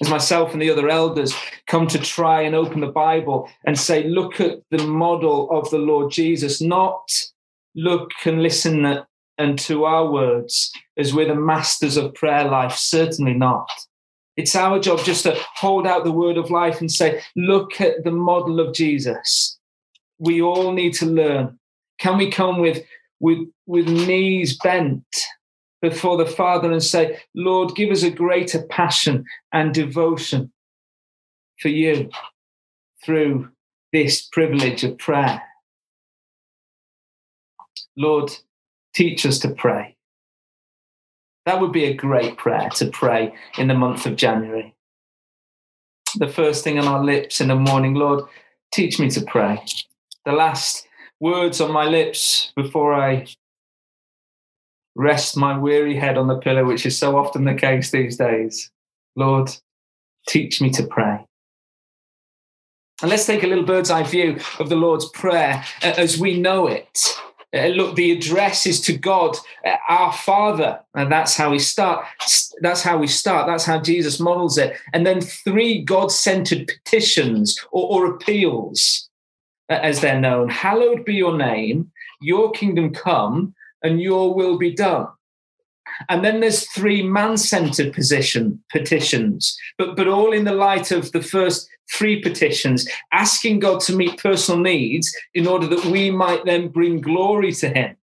As 0.00 0.10
myself 0.10 0.52
and 0.52 0.62
the 0.62 0.70
other 0.70 0.88
elders 0.88 1.34
come 1.66 1.88
to 1.88 1.98
try 1.98 2.42
and 2.42 2.54
open 2.54 2.80
the 2.80 2.86
Bible 2.86 3.48
and 3.64 3.78
say, 3.78 4.04
Look 4.04 4.40
at 4.40 4.62
the 4.70 4.78
model 4.78 5.50
of 5.50 5.70
the 5.70 5.78
Lord 5.78 6.12
Jesus, 6.12 6.60
not 6.60 7.10
look 7.74 8.10
and 8.24 8.42
listen 8.42 9.04
and 9.38 9.58
to 9.60 9.84
our 9.84 10.10
words 10.10 10.72
as 10.96 11.14
we're 11.14 11.28
the 11.28 11.34
masters 11.34 11.96
of 11.96 12.14
prayer 12.14 12.44
life. 12.44 12.74
Certainly 12.74 13.34
not. 13.34 13.68
It's 14.36 14.54
our 14.54 14.78
job 14.78 15.00
just 15.00 15.24
to 15.24 15.36
hold 15.56 15.86
out 15.86 16.04
the 16.04 16.12
word 16.12 16.36
of 16.36 16.50
life 16.50 16.80
and 16.80 16.90
say, 16.90 17.20
look 17.34 17.80
at 17.80 18.04
the 18.04 18.12
model 18.12 18.60
of 18.60 18.74
Jesus. 18.74 19.58
We 20.18 20.42
all 20.42 20.72
need 20.72 20.94
to 20.94 21.06
learn. 21.06 21.58
Can 21.98 22.18
we 22.18 22.30
come 22.30 22.60
with, 22.60 22.84
with, 23.18 23.48
with 23.66 23.88
knees 23.88 24.56
bent 24.58 25.04
before 25.80 26.16
the 26.16 26.26
Father 26.26 26.70
and 26.70 26.82
say, 26.82 27.18
Lord, 27.34 27.74
give 27.74 27.90
us 27.90 28.02
a 28.02 28.10
greater 28.10 28.62
passion 28.62 29.24
and 29.52 29.72
devotion 29.72 30.52
for 31.60 31.68
you 31.68 32.10
through 33.04 33.48
this 33.92 34.26
privilege 34.26 34.84
of 34.84 34.98
prayer? 34.98 35.42
Lord, 37.96 38.30
teach 38.94 39.26
us 39.26 39.38
to 39.40 39.50
pray. 39.50 39.96
That 41.46 41.60
would 41.60 41.72
be 41.72 41.84
a 41.84 41.94
great 41.94 42.36
prayer 42.36 42.68
to 42.76 42.90
pray 42.90 43.34
in 43.56 43.68
the 43.68 43.74
month 43.74 44.06
of 44.06 44.16
January. 44.16 44.74
The 46.16 46.28
first 46.28 46.64
thing 46.64 46.78
on 46.78 46.86
our 46.86 47.02
lips 47.02 47.40
in 47.40 47.48
the 47.48 47.54
morning, 47.54 47.94
Lord, 47.94 48.24
teach 48.72 48.98
me 48.98 49.08
to 49.10 49.22
pray. 49.22 49.62
The 50.24 50.32
last 50.32 50.86
words 51.20 51.60
on 51.60 51.72
my 51.72 51.84
lips 51.84 52.52
before 52.54 52.94
I 52.94 53.26
rest 54.98 55.36
my 55.36 55.56
weary 55.56 55.96
head 55.96 56.18
on 56.18 56.26
the 56.26 56.36
pillow, 56.36 56.64
which 56.64 56.84
is 56.84 56.98
so 56.98 57.16
often 57.16 57.44
the 57.44 57.54
case 57.54 57.90
these 57.90 58.16
days. 58.16 58.70
Lord, 59.14 59.48
teach 60.28 60.60
me 60.60 60.70
to 60.70 60.82
pray. 60.82 61.24
And 63.00 63.08
let's 63.08 63.24
take 63.24 63.44
a 63.44 63.46
little 63.46 63.64
bird's 63.64 63.92
eye 63.92 64.02
view 64.02 64.38
of 64.58 64.68
the 64.68 64.76
Lord's 64.76 65.08
Prayer 65.10 65.64
as 65.82 66.18
we 66.18 66.40
know 66.40 66.66
it. 66.66 67.14
Uh, 67.54 67.68
look, 67.68 67.94
the 67.94 68.10
address 68.10 68.66
is 68.66 68.80
to 68.82 68.92
God, 68.92 69.36
uh, 69.64 69.76
our 69.88 70.12
Father, 70.12 70.80
and 70.94 71.10
that's 71.10 71.34
how 71.34 71.50
we 71.50 71.58
start. 71.60 72.04
That's 72.60 72.82
how 72.82 72.98
we 72.98 73.06
start. 73.06 73.46
That's 73.46 73.64
how 73.64 73.80
Jesus 73.80 74.20
models 74.20 74.58
it. 74.58 74.76
And 74.92 75.06
then 75.06 75.20
three 75.20 75.80
God-centered 75.82 76.66
petitions 76.66 77.56
or, 77.70 77.88
or 77.88 78.14
appeals, 78.14 79.08
uh, 79.70 79.78
as 79.80 80.00
they're 80.00 80.20
known. 80.20 80.50
Hallowed 80.50 81.04
be 81.04 81.14
your 81.14 81.38
name. 81.38 81.90
Your 82.20 82.50
kingdom 82.50 82.92
come, 82.92 83.54
and 83.82 84.00
your 84.00 84.34
will 84.34 84.58
be 84.58 84.72
done. 84.72 85.08
And 86.08 86.24
then 86.24 86.40
there's 86.40 86.68
three 86.70 87.02
man-centered 87.02 87.92
position 87.92 88.62
petitions, 88.70 89.56
but 89.78 89.96
but 89.96 90.08
all 90.08 90.32
in 90.32 90.44
the 90.44 90.52
light 90.52 90.90
of 90.90 91.12
the 91.12 91.22
first 91.22 91.68
three 91.92 92.20
petitions, 92.20 92.88
asking 93.12 93.60
God 93.60 93.80
to 93.80 93.96
meet 93.96 94.22
personal 94.22 94.60
needs 94.60 95.14
in 95.34 95.46
order 95.46 95.66
that 95.66 95.84
we 95.86 96.10
might 96.10 96.44
then 96.44 96.68
bring 96.68 97.00
glory 97.00 97.52
to 97.52 97.68
Him 97.68 97.96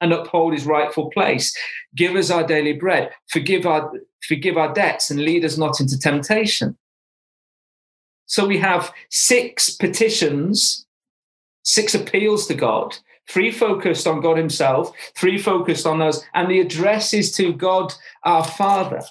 and 0.00 0.12
uphold 0.12 0.52
His 0.52 0.66
rightful 0.66 1.10
place. 1.10 1.56
Give 1.96 2.14
us 2.14 2.30
our 2.30 2.46
daily 2.46 2.74
bread. 2.74 3.10
Forgive 3.30 3.66
our 3.66 3.90
forgive 4.22 4.56
our 4.56 4.72
debts 4.72 5.10
and 5.10 5.20
lead 5.20 5.44
us 5.44 5.56
not 5.56 5.80
into 5.80 5.98
temptation. 5.98 6.76
So 8.26 8.46
we 8.46 8.58
have 8.58 8.92
six 9.10 9.70
petitions, 9.70 10.86
six 11.64 11.94
appeals 11.94 12.46
to 12.46 12.54
God 12.54 12.96
three 13.32 13.50
focused 13.50 14.06
on 14.06 14.20
God 14.20 14.36
Himself, 14.36 14.92
three 15.16 15.38
focused 15.38 15.86
on 15.86 16.02
us, 16.02 16.22
and 16.34 16.50
the 16.50 16.60
address 16.60 17.14
is 17.14 17.32
to 17.36 17.52
God 17.52 17.92
our 18.24 18.44
Father. 18.44 19.02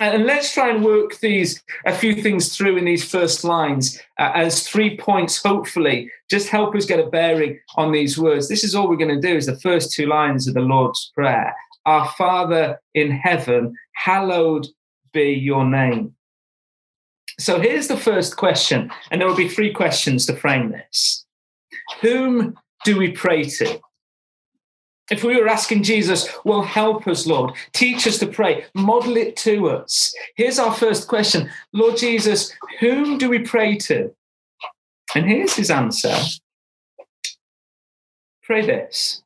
And 0.00 0.26
let's 0.26 0.54
try 0.54 0.70
and 0.70 0.84
work 0.84 1.18
these 1.18 1.62
a 1.84 1.92
few 1.92 2.22
things 2.22 2.56
through 2.56 2.76
in 2.76 2.84
these 2.84 3.08
first 3.08 3.42
lines 3.42 3.98
uh, 4.18 4.30
as 4.32 4.66
three 4.66 4.96
points. 4.96 5.42
Hopefully, 5.42 6.08
just 6.30 6.48
help 6.48 6.76
us 6.76 6.86
get 6.86 7.00
a 7.00 7.06
bearing 7.06 7.58
on 7.76 7.90
these 7.90 8.16
words. 8.16 8.48
This 8.48 8.62
is 8.62 8.74
all 8.74 8.88
we're 8.88 8.96
going 8.96 9.20
to 9.20 9.28
do. 9.28 9.36
Is 9.36 9.46
the 9.46 9.58
first 9.58 9.92
two 9.92 10.06
lines 10.06 10.46
of 10.46 10.54
the 10.54 10.60
Lord's 10.60 11.10
prayer: 11.14 11.52
Our 11.84 12.08
Father 12.10 12.80
in 12.94 13.10
heaven, 13.10 13.74
hallowed 13.94 14.68
be 15.12 15.32
your 15.32 15.64
name. 15.64 16.14
So 17.40 17.60
here's 17.60 17.88
the 17.88 17.96
first 17.96 18.36
question, 18.36 18.90
and 19.10 19.20
there 19.20 19.28
will 19.28 19.36
be 19.36 19.48
three 19.48 19.72
questions 19.72 20.26
to 20.26 20.36
frame 20.36 20.70
this. 20.70 21.24
Whom 22.00 22.56
do 22.84 22.96
we 22.96 23.12
pray 23.12 23.44
to? 23.44 23.80
If 25.10 25.24
we 25.24 25.36
were 25.36 25.48
asking 25.48 25.84
Jesus, 25.84 26.28
well, 26.44 26.62
help 26.62 27.06
us, 27.06 27.26
Lord, 27.26 27.52
teach 27.72 28.06
us 28.06 28.18
to 28.18 28.26
pray, 28.26 28.66
model 28.74 29.16
it 29.16 29.36
to 29.38 29.70
us. 29.70 30.14
Here's 30.36 30.58
our 30.58 30.74
first 30.74 31.08
question 31.08 31.50
Lord 31.72 31.96
Jesus, 31.96 32.52
whom 32.80 33.16
do 33.16 33.30
we 33.30 33.38
pray 33.38 33.76
to? 33.78 34.14
And 35.14 35.26
here's 35.26 35.54
his 35.54 35.70
answer 35.70 36.14
Pray 38.42 38.66
this 38.66 39.22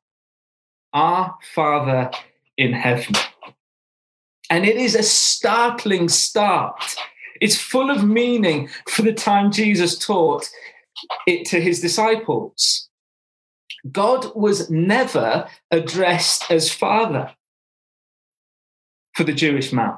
Our 0.92 1.36
Father 1.54 2.10
in 2.56 2.72
heaven. 2.72 3.14
And 4.50 4.64
it 4.64 4.76
is 4.76 4.94
a 4.94 5.02
startling 5.02 6.08
start. 6.08 6.96
It's 7.40 7.56
full 7.56 7.90
of 7.90 8.04
meaning 8.04 8.68
for 8.88 9.02
the 9.02 9.12
time 9.12 9.50
Jesus 9.50 9.98
taught 9.98 10.48
it 11.26 11.46
to 11.46 11.60
his 11.60 11.80
disciples. 11.80 12.88
God 13.90 14.34
was 14.34 14.70
never 14.70 15.48
addressed 15.70 16.50
as 16.50 16.70
father 16.70 17.32
for 19.14 19.24
the 19.24 19.32
Jewish 19.32 19.72
man. 19.72 19.96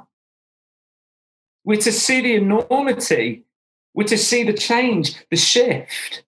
We're 1.65 1.81
to 1.81 1.93
see 1.93 2.21
the 2.21 2.35
enormity, 2.35 3.45
we're 3.95 4.05
to 4.05 4.19
see 4.19 4.43
the 4.43 4.53
change, 4.53 5.17
the 5.31 5.37
shift. 5.37 6.25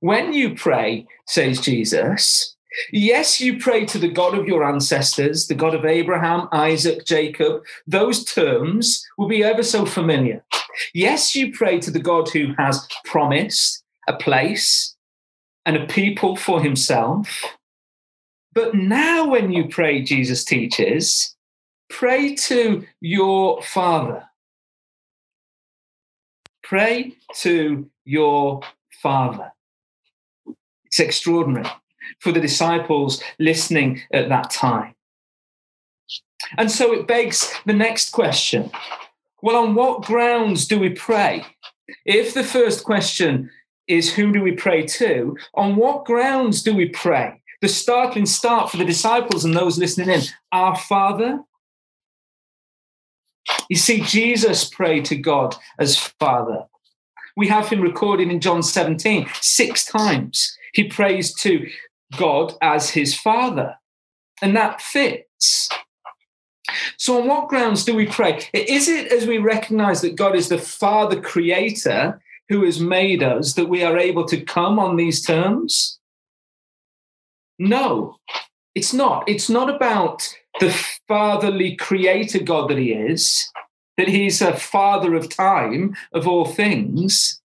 When 0.00 0.32
you 0.32 0.54
pray, 0.54 1.06
says 1.26 1.60
Jesus, 1.60 2.56
yes, 2.92 3.40
you 3.40 3.58
pray 3.58 3.86
to 3.86 3.98
the 3.98 4.10
God 4.10 4.36
of 4.36 4.46
your 4.46 4.64
ancestors, 4.64 5.46
the 5.46 5.54
God 5.54 5.74
of 5.74 5.84
Abraham, 5.84 6.48
Isaac, 6.52 7.06
Jacob. 7.06 7.62
Those 7.86 8.24
terms 8.24 9.06
will 9.16 9.28
be 9.28 9.42
ever 9.42 9.62
so 9.62 9.86
familiar. 9.86 10.44
Yes, 10.92 11.34
you 11.34 11.52
pray 11.52 11.78
to 11.80 11.90
the 11.90 12.00
God 12.00 12.28
who 12.28 12.52
has 12.58 12.86
promised 13.04 13.82
a 14.08 14.14
place, 14.14 14.93
and 15.66 15.76
a 15.76 15.86
people 15.86 16.36
for 16.36 16.62
himself. 16.62 17.42
But 18.52 18.74
now, 18.74 19.28
when 19.28 19.50
you 19.50 19.68
pray, 19.68 20.02
Jesus 20.02 20.44
teaches, 20.44 21.34
pray 21.88 22.34
to 22.36 22.86
your 23.00 23.62
Father. 23.62 24.24
Pray 26.62 27.16
to 27.36 27.90
your 28.04 28.60
Father. 29.02 29.52
It's 30.86 31.00
extraordinary 31.00 31.68
for 32.20 32.32
the 32.32 32.40
disciples 32.40 33.22
listening 33.38 34.02
at 34.12 34.28
that 34.28 34.50
time. 34.50 34.94
And 36.56 36.70
so 36.70 36.92
it 36.92 37.06
begs 37.06 37.52
the 37.66 37.72
next 37.72 38.10
question 38.10 38.70
well, 39.42 39.56
on 39.56 39.74
what 39.74 40.04
grounds 40.04 40.66
do 40.66 40.78
we 40.78 40.88
pray? 40.88 41.44
If 42.06 42.32
the 42.32 42.42
first 42.42 42.82
question 42.82 43.50
is 43.86 44.14
who 44.14 44.32
do 44.32 44.42
we 44.42 44.52
pray 44.52 44.84
to? 44.84 45.36
On 45.54 45.76
what 45.76 46.04
grounds 46.04 46.62
do 46.62 46.74
we 46.74 46.88
pray? 46.88 47.42
The 47.60 47.68
startling 47.68 48.26
start 48.26 48.70
for 48.70 48.76
the 48.76 48.84
disciples 48.84 49.44
and 49.44 49.54
those 49.54 49.78
listening 49.78 50.10
in 50.10 50.22
Our 50.52 50.76
Father. 50.76 51.40
You 53.68 53.76
see, 53.76 54.00
Jesus 54.00 54.68
prayed 54.68 55.04
to 55.06 55.16
God 55.16 55.56
as 55.78 55.96
Father. 55.96 56.64
We 57.36 57.48
have 57.48 57.68
him 57.68 57.80
recorded 57.80 58.30
in 58.30 58.40
John 58.40 58.62
17, 58.62 59.28
six 59.40 59.84
times. 59.84 60.56
He 60.72 60.84
prays 60.84 61.34
to 61.36 61.66
God 62.16 62.54
as 62.60 62.90
his 62.90 63.18
Father. 63.18 63.76
And 64.42 64.56
that 64.56 64.80
fits. 64.80 65.68
So, 66.96 67.20
on 67.20 67.28
what 67.28 67.48
grounds 67.48 67.84
do 67.84 67.94
we 67.94 68.06
pray? 68.06 68.48
Is 68.52 68.88
it 68.88 69.12
as 69.12 69.26
we 69.26 69.38
recognize 69.38 70.00
that 70.00 70.16
God 70.16 70.34
is 70.34 70.48
the 70.48 70.58
Father 70.58 71.20
creator 71.20 72.20
who 72.48 72.64
has 72.64 72.80
made 72.80 73.22
us 73.22 73.54
that 73.54 73.68
we 73.68 73.82
are 73.82 73.98
able 73.98 74.26
to 74.26 74.40
come 74.40 74.78
on 74.78 74.96
these 74.96 75.24
terms? 75.24 75.98
No, 77.58 78.16
it's 78.74 78.92
not. 78.92 79.28
It's 79.28 79.48
not 79.48 79.74
about 79.74 80.28
the 80.60 80.70
fatherly 81.08 81.76
creator 81.76 82.40
God 82.40 82.70
that 82.70 82.78
he 82.78 82.92
is, 82.92 83.50
that 83.96 84.08
he's 84.08 84.42
a 84.42 84.56
father 84.56 85.14
of 85.14 85.28
time, 85.28 85.96
of 86.12 86.26
all 86.26 86.44
things. 86.44 87.40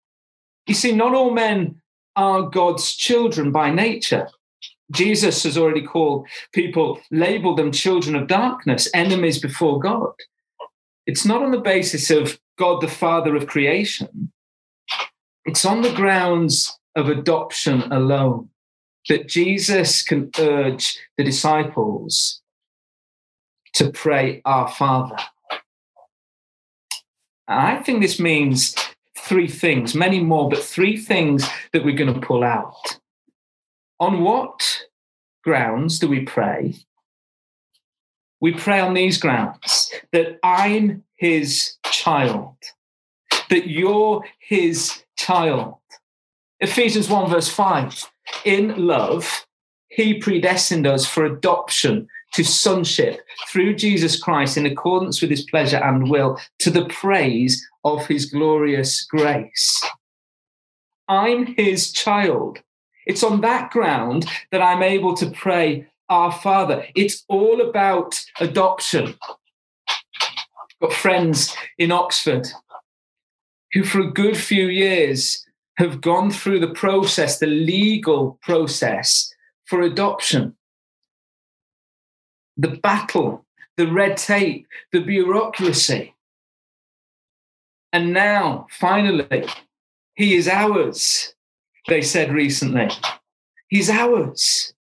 You 0.66 0.74
see, 0.74 0.92
not 0.92 1.14
all 1.14 1.30
men 1.30 1.80
are 2.16 2.42
God's 2.42 2.94
children 2.94 3.52
by 3.52 3.70
nature. 3.70 4.28
Jesus 4.90 5.44
has 5.44 5.56
already 5.56 5.82
called 5.82 6.26
people, 6.52 7.00
labeled 7.10 7.58
them 7.58 7.72
children 7.72 8.16
of 8.16 8.26
darkness, 8.26 8.88
enemies 8.92 9.38
before 9.38 9.78
God. 9.78 10.12
It's 11.06 11.24
not 11.24 11.42
on 11.42 11.52
the 11.52 11.60
basis 11.60 12.10
of 12.10 12.38
God, 12.58 12.82
the 12.82 12.88
Father 12.88 13.36
of 13.36 13.46
creation, 13.46 14.32
it's 15.44 15.64
on 15.64 15.82
the 15.82 15.92
grounds 15.92 16.78
of 16.96 17.08
adoption 17.08 17.82
alone 17.92 18.48
that 19.08 19.28
Jesus 19.28 20.02
can 20.02 20.30
urge 20.38 20.98
the 21.16 21.24
disciples 21.24 22.42
to 23.74 23.90
pray, 23.90 24.42
Our 24.44 24.68
Father. 24.68 25.16
I 27.48 27.76
think 27.76 28.00
this 28.00 28.20
means 28.20 28.74
three 29.18 29.48
things, 29.48 29.94
many 29.94 30.20
more, 30.20 30.48
but 30.48 30.62
three 30.62 30.96
things 30.96 31.48
that 31.72 31.84
we're 31.84 31.96
going 31.96 32.12
to 32.12 32.26
pull 32.26 32.44
out. 32.44 32.98
On 33.98 34.22
what 34.22 34.84
grounds 35.42 35.98
do 35.98 36.08
we 36.08 36.20
pray? 36.20 36.74
We 38.40 38.52
pray 38.52 38.80
on 38.80 38.94
these 38.94 39.18
grounds 39.18 39.92
that 40.12 40.38
I'm 40.42 41.04
his 41.16 41.76
child, 41.90 42.56
that 43.50 43.68
you're 43.68 44.24
his 44.38 45.02
child. 45.20 45.74
Ephesians 46.60 47.08
1, 47.08 47.30
verse 47.30 47.48
5 47.48 48.10
In 48.44 48.86
love, 48.86 49.46
he 49.88 50.14
predestined 50.14 50.86
us 50.86 51.06
for 51.06 51.24
adoption 51.24 52.08
to 52.32 52.44
sonship 52.44 53.20
through 53.48 53.74
Jesus 53.74 54.20
Christ 54.20 54.56
in 54.56 54.66
accordance 54.66 55.20
with 55.20 55.30
his 55.30 55.44
pleasure 55.44 55.78
and 55.78 56.08
will 56.08 56.38
to 56.60 56.70
the 56.70 56.86
praise 56.86 57.66
of 57.84 58.06
his 58.06 58.26
glorious 58.26 59.04
grace. 59.04 59.82
I'm 61.08 61.46
his 61.46 61.92
child. 61.92 62.60
It's 63.06 63.24
on 63.24 63.40
that 63.40 63.70
ground 63.70 64.26
that 64.52 64.62
I'm 64.62 64.82
able 64.82 65.14
to 65.16 65.30
pray, 65.30 65.86
Our 66.08 66.30
Father. 66.30 66.86
It's 66.94 67.24
all 67.28 67.60
about 67.60 68.22
adoption. 68.38 69.16
Got 70.80 70.92
friends 70.92 71.54
in 71.78 71.90
Oxford 71.90 72.46
who, 73.72 73.84
for 73.84 74.00
a 74.00 74.10
good 74.10 74.36
few 74.36 74.66
years, 74.66 75.46
have 75.76 76.00
gone 76.00 76.30
through 76.30 76.60
the 76.60 76.74
process, 76.74 77.38
the 77.38 77.46
legal 77.46 78.38
process 78.42 79.32
for 79.64 79.80
adoption. 79.80 80.54
The 82.56 82.78
battle, 82.82 83.46
the 83.76 83.86
red 83.86 84.16
tape, 84.16 84.66
the 84.92 85.00
bureaucracy. 85.00 86.14
And 87.92 88.12
now, 88.12 88.66
finally, 88.70 89.46
he 90.14 90.34
is 90.34 90.48
ours, 90.48 91.34
they 91.88 92.02
said 92.02 92.32
recently. 92.32 92.90
He's 93.68 93.88
ours. 93.88 94.74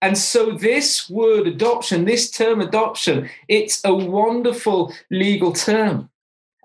And 0.00 0.16
so, 0.16 0.52
this 0.52 1.08
word 1.08 1.46
adoption, 1.46 2.04
this 2.04 2.30
term 2.30 2.60
adoption, 2.60 3.30
it's 3.48 3.80
a 3.84 3.94
wonderful 3.94 4.92
legal 5.10 5.52
term. 5.52 6.10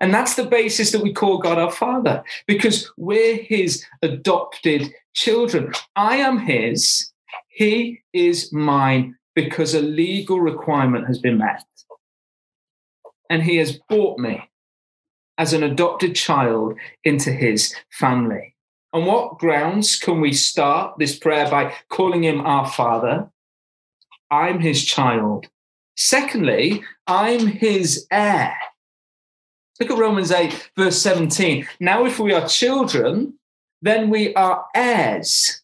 And 0.00 0.14
that's 0.14 0.34
the 0.34 0.46
basis 0.46 0.92
that 0.92 1.02
we 1.02 1.12
call 1.12 1.38
God 1.38 1.58
our 1.58 1.70
Father, 1.70 2.24
because 2.46 2.90
we're 2.96 3.36
his 3.36 3.84
adopted 4.02 4.92
children. 5.14 5.72
I 5.94 6.16
am 6.16 6.38
his, 6.38 7.12
he 7.48 8.00
is 8.14 8.50
mine, 8.52 9.16
because 9.34 9.74
a 9.74 9.82
legal 9.82 10.40
requirement 10.40 11.06
has 11.06 11.18
been 11.18 11.38
met. 11.38 11.64
And 13.28 13.42
he 13.42 13.56
has 13.56 13.78
brought 13.88 14.18
me 14.18 14.48
as 15.38 15.52
an 15.52 15.62
adopted 15.62 16.16
child 16.16 16.74
into 17.04 17.30
his 17.30 17.74
family. 17.90 18.56
On 18.92 19.06
what 19.06 19.38
grounds 19.38 19.96
can 19.96 20.20
we 20.20 20.32
start 20.32 20.98
this 20.98 21.16
prayer 21.16 21.48
by 21.48 21.74
calling 21.90 22.24
him 22.24 22.40
our 22.40 22.66
Father? 22.66 23.30
I'm 24.30 24.60
his 24.60 24.84
child. 24.84 25.46
Secondly, 25.96 26.82
I'm 27.06 27.46
his 27.46 28.06
heir. 28.10 28.56
Look 29.80 29.90
at 29.90 29.98
Romans 29.98 30.30
8, 30.30 30.70
verse 30.76 31.00
17. 31.00 31.66
Now, 31.80 32.04
if 32.04 32.18
we 32.18 32.34
are 32.34 32.46
children, 32.46 33.38
then 33.80 34.10
we 34.10 34.34
are 34.34 34.66
heirs, 34.74 35.62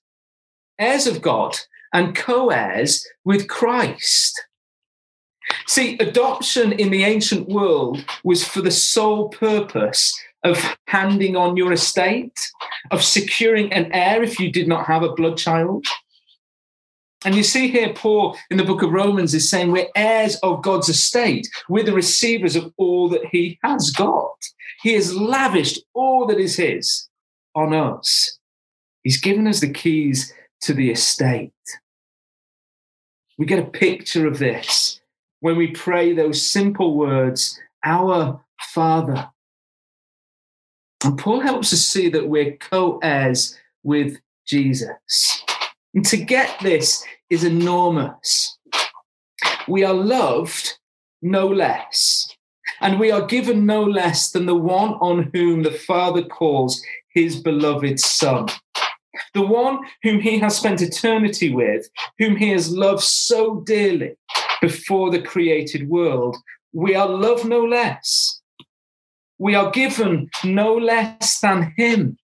heirs 0.79 1.07
of 1.07 1.21
God, 1.21 1.55
and 1.93 2.17
co 2.17 2.49
heirs 2.49 3.07
with 3.27 3.47
Christ. 3.47 4.43
See, 5.67 5.99
adoption 5.99 6.73
in 6.73 6.91
the 6.91 7.05
ancient 7.05 7.47
world 7.47 8.05
was 8.25 8.43
for 8.43 8.63
the 8.63 8.71
sole 8.71 9.29
purpose 9.29 10.19
of 10.43 10.77
handing 10.87 11.37
on 11.37 11.59
your 11.59 11.73
estate, 11.73 12.41
of 12.91 13.05
securing 13.05 13.71
an 13.73 13.93
heir 13.93 14.23
if 14.23 14.41
you 14.41 14.51
did 14.51 14.67
not 14.67 14.87
have 14.87 15.03
a 15.03 15.13
blood 15.13 15.37
child. 15.37 15.85
And 17.27 17.35
you 17.35 17.43
see 17.43 17.67
here, 17.67 17.93
Paul 17.93 18.39
in 18.51 18.57
the 18.57 18.65
book 18.65 18.83
of 18.83 18.93
Romans 18.93 19.35
is 19.35 19.51
saying 19.51 19.73
we're 19.73 19.89
heirs 19.97 20.37
of 20.45 20.63
God's 20.63 20.89
estate. 20.89 21.49
We're 21.69 21.83
the 21.83 21.93
receivers 21.93 22.55
of 22.55 22.73
all 22.77 23.09
that 23.09 23.27
he 23.33 23.59
has 23.65 23.91
got. 23.91 24.37
He 24.83 24.93
has 24.93 25.13
lavished 25.13 25.81
all 25.93 26.27
that 26.29 26.39
is 26.39 26.55
his 26.55 27.09
on 27.57 27.75
us. 27.75 28.39
He's 29.03 29.21
given 29.21 29.49
us 29.49 29.59
the 29.59 29.73
keys 29.73 30.33
to 30.61 30.73
the 30.73 30.93
estate. 30.93 31.51
We 33.39 33.45
get 33.45 33.59
a 33.59 33.71
picture 33.71 34.29
of 34.29 34.39
this 34.39 35.01
when 35.41 35.57
we 35.57 35.73
pray 35.73 36.13
those 36.13 36.41
simple 36.41 36.97
words, 36.97 37.59
Our 37.85 38.41
Father. 38.73 39.31
And 41.05 41.19
Paul 41.19 41.41
helps 41.41 41.73
us 41.73 41.81
see 41.81 42.09
that 42.09 42.29
we're 42.29 42.57
co 42.57 43.01
heirs 43.03 43.59
with 43.83 44.17
Jesus. 44.47 45.43
And 45.93 46.05
to 46.07 46.19
get 46.19 46.61
this 46.61 47.05
is 47.31 47.45
enormous. 47.45 48.59
We 49.69 49.85
are 49.85 49.95
loved 49.95 50.79
no 51.23 51.47
less, 51.49 52.29
and 52.81 53.01
we 53.01 53.11
are 53.11 53.27
given 53.27 53.67
no 53.67 53.83
less 53.83 54.31
than 54.31 54.47
the 54.47 54.55
one 54.55 54.95
on 54.95 55.31
whom 55.35 55.63
the 55.63 55.73
Father 55.73 56.23
calls 56.23 56.81
his 57.15 57.41
beloved 57.41 57.99
Son. 57.99 58.47
The 59.35 59.47
one 59.47 59.79
whom 60.03 60.21
he 60.21 60.39
has 60.39 60.57
spent 60.57 60.83
eternity 60.83 61.53
with, 61.53 61.89
whom 62.19 62.37
he 62.37 62.51
has 62.51 62.71
loved 62.71 63.03
so 63.03 63.61
dearly 63.61 64.17
before 64.61 65.11
the 65.11 65.23
created 65.23 65.89
world. 65.89 66.37
We 66.73 66.95
are 66.95 67.09
loved 67.09 67.47
no 67.47 67.65
less. 67.65 68.41
We 69.39 69.55
are 69.55 69.71
given 69.71 70.31
no 70.45 70.75
less 70.77 71.41
than 71.41 71.73
him. 71.77 72.19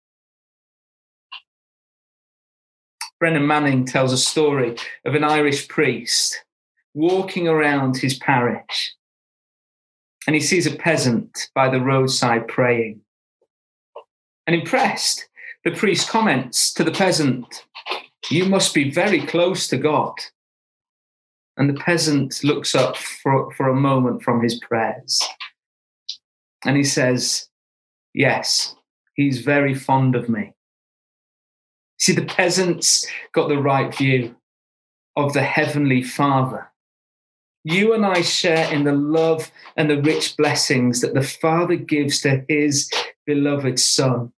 Brennan 3.22 3.46
Manning 3.46 3.86
tells 3.86 4.12
a 4.12 4.18
story 4.18 4.76
of 5.06 5.14
an 5.14 5.24
Irish 5.24 5.68
priest 5.68 6.44
walking 6.96 7.48
around 7.48 7.96
his 7.96 8.16
parish 8.16 8.96
and 10.26 10.36
he 10.36 10.42
sees 10.42 10.66
a 10.66 10.76
peasant 10.76 11.52
by 11.54 11.70
the 11.70 11.80
roadside 11.80 12.48
praying. 12.48 13.00
And 14.48 14.56
impressed, 14.56 15.30
the 15.64 15.70
priest 15.70 16.10
comments 16.10 16.74
to 16.74 16.84
the 16.84 16.92
peasant, 16.92 17.46
You 18.32 18.46
must 18.46 18.74
be 18.74 18.90
very 18.90 19.22
close 19.22 19.68
to 19.68 19.78
God. 19.78 20.16
And 21.58 21.70
the 21.70 21.80
peasant 21.80 22.44
looks 22.44 22.74
up 22.74 22.98
for, 22.98 23.54
for 23.54 23.70
a 23.70 23.76
moment 23.76 24.24
from 24.24 24.42
his 24.42 24.60
prayers 24.60 25.22
and 26.66 26.76
he 26.76 26.84
says, 26.84 27.50
Yes, 28.16 28.76
he's 29.14 29.42
very 29.42 29.76
fond 29.76 30.16
of 30.16 30.28
me. 30.28 30.56
See, 32.02 32.14
the 32.14 32.26
peasants 32.26 33.06
got 33.32 33.48
the 33.48 33.60
right 33.60 33.96
view 33.96 34.36
of 35.16 35.34
the 35.34 35.44
Heavenly 35.44 36.02
Father. 36.02 36.68
You 37.64 37.94
and 37.94 38.04
I 38.04 38.22
share 38.22 38.74
in 38.74 38.86
the 38.86 38.92
love 38.92 39.52
and 39.78 39.88
the 39.88 40.02
rich 40.02 40.36
blessings 40.36 41.02
that 41.02 41.14
the 41.14 41.22
Father 41.22 41.76
gives 41.76 42.20
to 42.22 42.44
his 42.50 42.90
beloved 43.28 43.80
Son. 43.80 44.34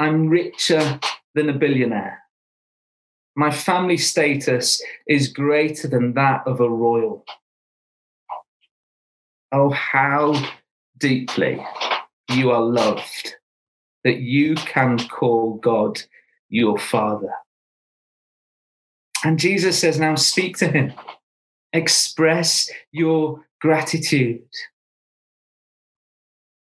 I'm 0.00 0.28
richer 0.28 0.98
than 1.36 1.48
a 1.48 1.52
billionaire. 1.52 2.18
My 3.36 3.52
family 3.52 3.96
status 3.96 4.82
is 5.06 5.28
greater 5.28 5.86
than 5.86 6.14
that 6.14 6.42
of 6.44 6.60
a 6.60 6.68
royal. 6.68 7.24
Oh, 9.52 9.70
how 9.70 10.34
deeply 10.98 11.64
you 12.30 12.50
are 12.50 12.62
loved 12.62 13.36
that 14.02 14.18
you 14.18 14.56
can 14.56 14.98
call 15.08 15.54
God 15.58 16.02
your 16.52 16.78
Father. 16.78 17.32
And 19.24 19.38
Jesus 19.38 19.78
says, 19.78 19.98
now 19.98 20.14
speak 20.16 20.58
to 20.58 20.68
him, 20.68 20.92
express 21.72 22.70
your 22.92 23.46
gratitude. 23.60 24.42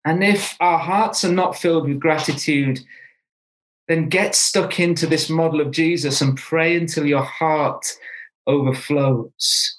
And 0.04 0.24
if 0.24 0.56
our 0.60 0.80
hearts 0.80 1.24
are 1.24 1.32
not 1.32 1.58
filled 1.58 1.88
with 1.88 2.00
gratitude, 2.00 2.80
then 3.88 4.10
get 4.10 4.36
stuck 4.36 4.80
into 4.80 5.06
this 5.06 5.30
model 5.30 5.62
of 5.62 5.72
Jesus 5.72 6.22
and 6.22 6.38
pray 6.38 6.76
until 6.76 7.06
your 7.06 7.24
heart 7.24 7.86
overflows. 8.48 9.76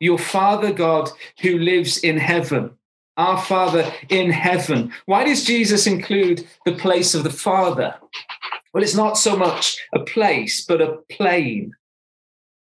Your 0.00 0.18
Father 0.18 0.72
God 0.72 1.10
who 1.40 1.58
lives 1.58 1.98
in 1.98 2.16
heaven 2.16 2.77
our 3.18 3.36
Father 3.42 3.92
in 4.08 4.30
heaven. 4.30 4.92
Why 5.06 5.24
does 5.24 5.44
Jesus 5.44 5.86
include 5.86 6.46
the 6.64 6.72
place 6.72 7.14
of 7.14 7.24
the 7.24 7.30
Father? 7.30 7.96
Well, 8.72 8.82
it's 8.82 8.94
not 8.94 9.18
so 9.18 9.36
much 9.36 9.76
a 9.92 10.00
place, 10.00 10.64
but 10.64 10.80
a 10.80 10.98
plane. 11.10 11.74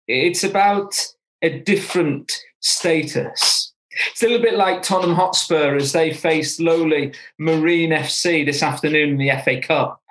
It's 0.07 0.43
about 0.43 0.93
a 1.41 1.59
different 1.59 2.31
status. 2.59 3.73
It's 4.11 4.21
a 4.21 4.27
little 4.27 4.41
bit 4.41 4.55
like 4.55 4.81
Tottenham 4.81 5.15
Hotspur 5.15 5.75
as 5.75 5.93
they 5.93 6.13
face 6.13 6.59
lowly 6.59 7.13
Marine 7.39 7.91
FC 7.91 8.45
this 8.45 8.61
afternoon 8.61 9.09
in 9.09 9.17
the 9.17 9.31
FA 9.43 9.61
Cup. 9.61 10.01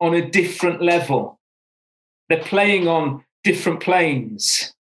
On 0.00 0.14
a 0.14 0.28
different 0.28 0.80
level. 0.80 1.40
They're 2.28 2.42
playing 2.42 2.88
on 2.88 3.24
different 3.42 3.80
planes. 3.80 4.75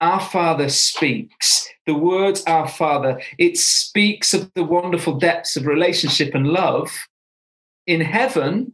Our 0.00 0.20
Father 0.20 0.68
speaks. 0.68 1.68
The 1.86 1.94
words 1.94 2.44
Our 2.46 2.68
Father, 2.68 3.20
it 3.38 3.56
speaks 3.58 4.34
of 4.34 4.50
the 4.54 4.64
wonderful 4.64 5.18
depths 5.18 5.56
of 5.56 5.66
relationship 5.66 6.34
and 6.34 6.48
love 6.48 6.90
in 7.86 8.00
heaven 8.00 8.72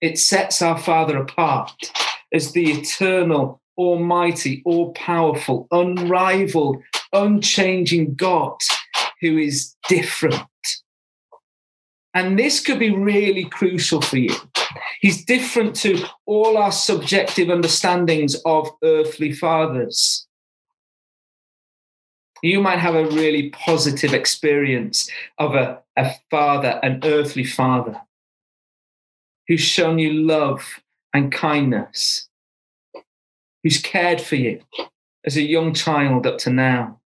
It 0.00 0.18
sets 0.18 0.62
our 0.62 0.78
Father 0.78 1.18
apart 1.18 1.92
as 2.32 2.52
the 2.52 2.70
eternal, 2.70 3.60
almighty, 3.76 4.62
all 4.64 4.92
powerful, 4.92 5.68
unrivaled, 5.70 6.82
unchanging 7.12 8.14
God 8.14 8.56
who 9.20 9.38
is 9.38 9.74
different. 9.88 10.46
And 12.14 12.38
this 12.38 12.60
could 12.60 12.78
be 12.78 12.90
really 12.94 13.44
crucial 13.44 14.00
for 14.00 14.18
you. 14.18 14.34
He's 15.00 15.24
different 15.24 15.76
to 15.76 16.04
all 16.26 16.56
our 16.56 16.72
subjective 16.72 17.50
understandings 17.50 18.36
of 18.44 18.70
earthly 18.82 19.32
fathers. 19.32 20.26
You 22.42 22.60
might 22.60 22.78
have 22.78 22.94
a 22.94 23.06
really 23.06 23.50
positive 23.50 24.14
experience 24.14 25.10
of 25.38 25.54
a, 25.54 25.82
a 25.96 26.12
father, 26.30 26.80
an 26.82 27.00
earthly 27.04 27.44
father, 27.44 28.00
who's 29.46 29.60
shown 29.60 29.98
you 29.98 30.12
love 30.12 30.80
and 31.12 31.32
kindness, 31.32 32.28
who's 33.62 33.78
cared 33.78 34.20
for 34.20 34.36
you 34.36 34.60
as 35.24 35.36
a 35.36 35.42
young 35.42 35.74
child 35.74 36.26
up 36.26 36.38
to 36.38 36.50
now. 36.50 37.00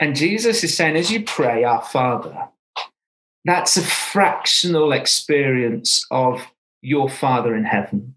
And 0.00 0.16
Jesus 0.16 0.64
is 0.64 0.76
saying, 0.76 0.96
as 0.96 1.10
you 1.10 1.22
pray, 1.22 1.64
Our 1.64 1.82
Father, 1.82 2.48
that's 3.44 3.76
a 3.76 3.82
fractional 3.82 4.92
experience 4.92 6.04
of 6.10 6.46
your 6.82 7.08
Father 7.08 7.54
in 7.54 7.64
heaven. 7.64 8.16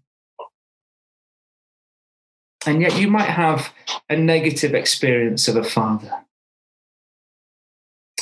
And 2.66 2.82
yet 2.82 2.98
you 2.98 3.08
might 3.08 3.28
have 3.28 3.72
a 4.10 4.16
negative 4.16 4.74
experience 4.74 5.48
of 5.48 5.56
a 5.56 5.64
father. 5.64 6.12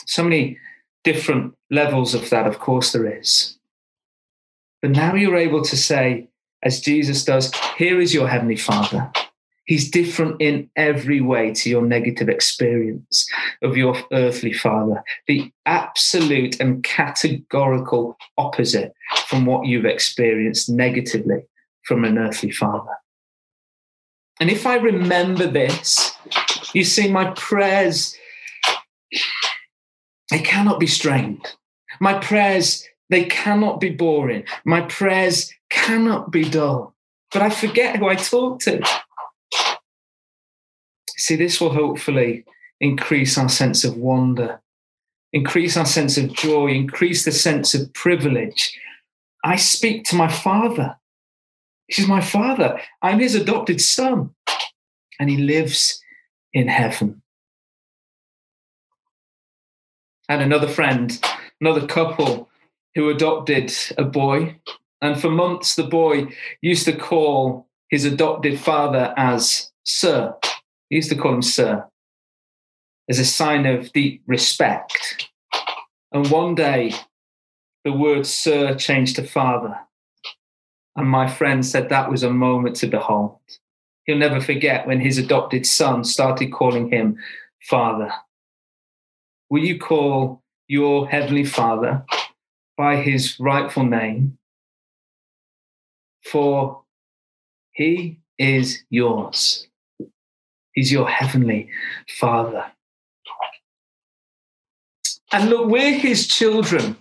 So 0.06 0.22
many 0.22 0.58
different 1.04 1.54
levels 1.70 2.14
of 2.14 2.28
that, 2.30 2.46
of 2.46 2.58
course, 2.58 2.92
there 2.92 3.06
is. 3.06 3.58
But 4.82 4.90
now 4.90 5.14
you're 5.14 5.36
able 5.36 5.62
to 5.62 5.76
say, 5.76 6.28
as 6.62 6.80
Jesus 6.80 7.24
does, 7.24 7.52
here 7.76 8.00
is 8.00 8.12
your 8.12 8.28
Heavenly 8.28 8.56
Father. 8.56 9.10
He's 9.64 9.90
different 9.90 10.40
in 10.40 10.70
every 10.76 11.20
way 11.20 11.52
to 11.54 11.68
your 11.68 11.82
negative 11.82 12.28
experience 12.28 13.28
of 13.62 13.76
your 13.76 13.96
earthly 14.12 14.52
father, 14.52 15.02
the 15.26 15.52
absolute 15.66 16.60
and 16.60 16.84
categorical 16.84 18.16
opposite 18.38 18.94
from 19.26 19.44
what 19.44 19.66
you've 19.66 19.84
experienced 19.84 20.68
negatively 20.68 21.46
from 21.82 22.04
an 22.04 22.16
earthly 22.16 22.52
father. 22.52 22.92
And 24.40 24.50
if 24.50 24.66
I 24.66 24.76
remember 24.76 25.46
this, 25.46 26.12
you 26.74 26.84
see, 26.84 27.10
my 27.10 27.30
prayers, 27.30 28.14
they 30.30 30.40
cannot 30.40 30.78
be 30.78 30.86
strained. 30.86 31.54
My 32.00 32.18
prayers, 32.18 32.84
they 33.08 33.24
cannot 33.24 33.80
be 33.80 33.90
boring. 33.90 34.44
My 34.64 34.82
prayers 34.82 35.52
cannot 35.70 36.30
be 36.30 36.48
dull. 36.48 36.94
But 37.32 37.42
I 37.42 37.50
forget 37.50 37.96
who 37.96 38.08
I 38.08 38.16
talk 38.16 38.60
to. 38.60 38.82
See, 41.16 41.36
this 41.36 41.60
will 41.60 41.72
hopefully 41.72 42.44
increase 42.80 43.38
our 43.38 43.48
sense 43.48 43.84
of 43.84 43.96
wonder, 43.96 44.60
increase 45.32 45.76
our 45.76 45.86
sense 45.86 46.18
of 46.18 46.32
joy, 46.34 46.68
increase 46.68 47.24
the 47.24 47.32
sense 47.32 47.74
of 47.74 47.92
privilege. 47.94 48.78
I 49.42 49.56
speak 49.56 50.04
to 50.06 50.16
my 50.16 50.28
father. 50.28 50.98
He's 51.88 52.08
my 52.08 52.20
father. 52.20 52.80
I'm 53.02 53.20
his 53.20 53.34
adopted 53.34 53.80
son, 53.80 54.34
and 55.20 55.30
he 55.30 55.36
lives 55.36 56.02
in 56.52 56.68
heaven. 56.68 57.22
And 60.28 60.42
another 60.42 60.68
friend, 60.68 61.18
another 61.60 61.86
couple 61.86 62.48
who 62.94 63.08
adopted 63.10 63.72
a 63.96 64.04
boy. 64.04 64.56
And 65.00 65.20
for 65.20 65.30
months, 65.30 65.76
the 65.76 65.84
boy 65.84 66.28
used 66.62 66.86
to 66.86 66.96
call 66.96 67.68
his 67.90 68.04
adopted 68.04 68.58
father 68.58 69.14
as 69.16 69.70
Sir. 69.84 70.34
He 70.88 70.96
used 70.96 71.10
to 71.10 71.16
call 71.16 71.34
him 71.34 71.42
Sir 71.42 71.86
as 73.08 73.18
a 73.18 73.24
sign 73.24 73.66
of 73.66 73.92
deep 73.92 74.22
respect. 74.26 75.28
And 76.12 76.28
one 76.30 76.54
day, 76.54 76.92
the 77.84 77.92
word 77.92 78.26
Sir 78.26 78.74
changed 78.74 79.16
to 79.16 79.22
Father. 79.22 79.78
And 80.96 81.08
my 81.08 81.28
friend 81.28 81.64
said 81.64 81.88
that 81.88 82.10
was 82.10 82.22
a 82.22 82.30
moment 82.30 82.76
to 82.76 82.86
behold. 82.86 83.38
He'll 84.04 84.16
never 84.16 84.40
forget 84.40 84.86
when 84.86 85.00
his 85.00 85.18
adopted 85.18 85.66
son 85.66 86.04
started 86.04 86.52
calling 86.52 86.90
him 86.90 87.18
Father. 87.68 88.10
Will 89.50 89.64
you 89.64 89.78
call 89.78 90.42
your 90.68 91.08
Heavenly 91.08 91.44
Father 91.44 92.04
by 92.76 92.96
his 92.96 93.38
rightful 93.38 93.84
name? 93.84 94.38
For 96.24 96.82
he 97.72 98.20
is 98.38 98.82
yours. 98.90 99.68
He's 100.72 100.90
your 100.90 101.08
Heavenly 101.08 101.68
Father. 102.08 102.64
And 105.32 105.50
look, 105.50 105.68
we're 105.68 105.98
his 105.98 106.26
children. 106.26 106.96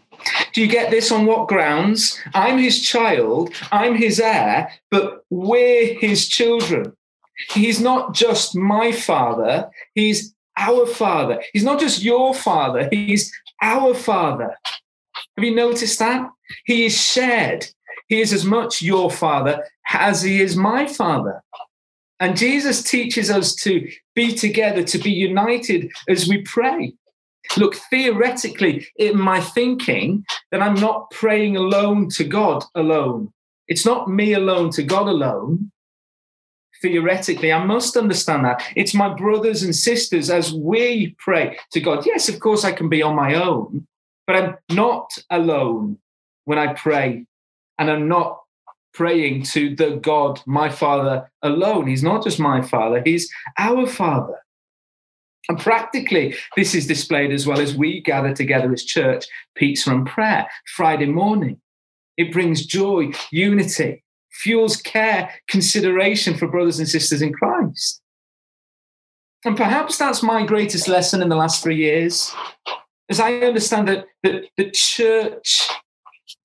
Do 0.56 0.62
you 0.62 0.68
get 0.68 0.89
this 0.89 1.12
on 1.12 1.26
what 1.26 1.50
grounds? 1.50 2.18
I'm 2.34 2.58
his 2.58 2.82
child, 2.82 3.54
I'm 3.74 3.94
his 3.94 4.22
heir, 4.22 4.72
but 4.89 5.26
we're 5.30 6.00
his 6.00 6.30
children. 6.30 6.94
He's 7.50 7.82
not 7.82 8.13
just 8.13 8.56
my 8.56 8.94
father, 8.94 9.70
he's 9.96 10.34
our 10.56 10.86
father. 10.86 11.44
He's 11.52 11.65
not 11.65 11.82
just 11.82 12.02
your 12.02 12.34
father, 12.34 12.88
he's 12.89 13.34
our 13.62 13.94
father. 13.94 14.56
Have 15.36 15.44
you 15.44 15.54
noticed 15.54 16.00
that? 16.00 16.30
He 16.63 16.86
is 16.86 16.98
shared. 16.98 17.68
He 18.08 18.22
is 18.22 18.32
as 18.32 18.46
much 18.46 18.82
your 18.82 19.12
father 19.12 19.62
as 19.91 20.22
he 20.22 20.41
is 20.41 20.56
my 20.56 20.88
father. 20.88 21.44
And 22.22 22.38
Jesus 22.38 22.82
teaches 22.82 23.30
us 23.30 23.56
to 23.56 23.91
be 24.15 24.34
together, 24.34 24.84
to 24.84 25.00
be 25.00 25.12
united 25.12 25.91
as 26.08 26.30
we 26.30 26.44
pray. 26.44 26.94
Look, 27.58 27.75
theoretically, 27.75 28.88
in 28.97 29.19
my 29.19 29.39
thinking, 29.39 30.25
that 30.51 30.62
I'm 30.62 30.75
not 30.75 31.10
praying 31.12 31.58
alone 31.58 32.10
to 32.10 32.23
God 32.23 32.63
alone. 32.75 33.31
It's 33.67 33.86
not 33.86 34.10
me 34.10 34.34
alone 34.34 34.69
to 34.71 34.84
God 34.84 35.08
alone. 35.08 35.71
Theoretically, 36.81 37.51
I 37.51 37.63
must 37.63 37.97
understand 37.97 38.45
that. 38.45 38.62
It's 38.75 38.93
my 38.93 39.13
brothers 39.13 39.63
and 39.63 39.75
sisters 39.75 40.29
as 40.29 40.53
we 40.53 41.15
pray 41.17 41.58
to 41.71 41.79
God. 41.79 42.05
Yes, 42.05 42.29
of 42.29 42.39
course, 42.39 42.63
I 42.63 42.73
can 42.73 42.89
be 42.89 43.01
on 43.01 43.15
my 43.15 43.34
own, 43.36 43.88
but 44.27 44.36
I'm 44.36 44.58
not 44.69 45.12
alone 45.29 45.97
when 46.43 46.60
I 46.60 46.73
pray. 46.73 47.25
And 47.77 47.89
I'm 47.89 48.08
not 48.08 48.39
praying 48.93 49.43
to 49.43 49.75
the 49.75 49.97
God, 49.97 50.41
my 50.45 50.69
Father 50.69 51.29
alone. 51.41 51.88
He's 51.88 52.03
not 52.03 52.23
just 52.23 52.39
my 52.39 52.62
Father, 52.62 53.01
He's 53.03 53.29
our 53.58 53.86
Father. 53.86 54.44
And 55.47 55.60
practically, 55.60 56.36
this 56.55 56.73
is 56.73 56.88
displayed 56.88 57.31
as 57.31 57.45
well 57.45 57.60
as 57.60 57.75
we 57.75 58.01
gather 58.01 58.34
together 58.34 58.71
as 58.73 58.84
church, 58.84 59.25
pizza 59.55 59.91
and 59.91 60.05
prayer, 60.05 60.47
Friday 60.75 61.05
morning. 61.05 61.62
It 62.17 62.31
brings 62.31 62.65
joy, 62.65 63.12
unity, 63.31 64.03
fuels 64.31 64.77
care, 64.77 65.34
consideration 65.47 66.36
for 66.36 66.47
brothers 66.47 66.79
and 66.79 66.88
sisters 66.88 67.21
in 67.21 67.34
Christ. 67.34 68.01
And 69.43 69.55
perhaps 69.55 69.97
that's 69.97 70.23
my 70.23 70.43
greatest 70.43 70.88
lesson 70.88 71.21
in 71.21 71.29
the 71.29 71.36
last 71.36 71.62
three 71.62 71.75
years. 71.75 72.34
As 73.10 73.19
I 73.19 73.34
understand 73.36 73.88
that, 73.88 74.05
that 74.23 74.45
the 74.58 74.71
church, 74.71 75.69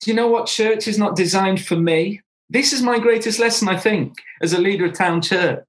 do 0.02 0.10
you 0.10 0.14
know 0.14 0.28
what? 0.28 0.46
Church 0.46 0.86
is 0.86 0.98
not 0.98 1.16
designed 1.16 1.64
for 1.64 1.76
me. 1.76 2.20
This 2.50 2.74
is 2.74 2.82
my 2.82 2.98
greatest 2.98 3.38
lesson, 3.38 3.68
I 3.68 3.78
think, 3.78 4.14
as 4.42 4.52
a 4.52 4.60
leader 4.60 4.84
of 4.84 4.92
town 4.92 5.22
church. 5.22 5.64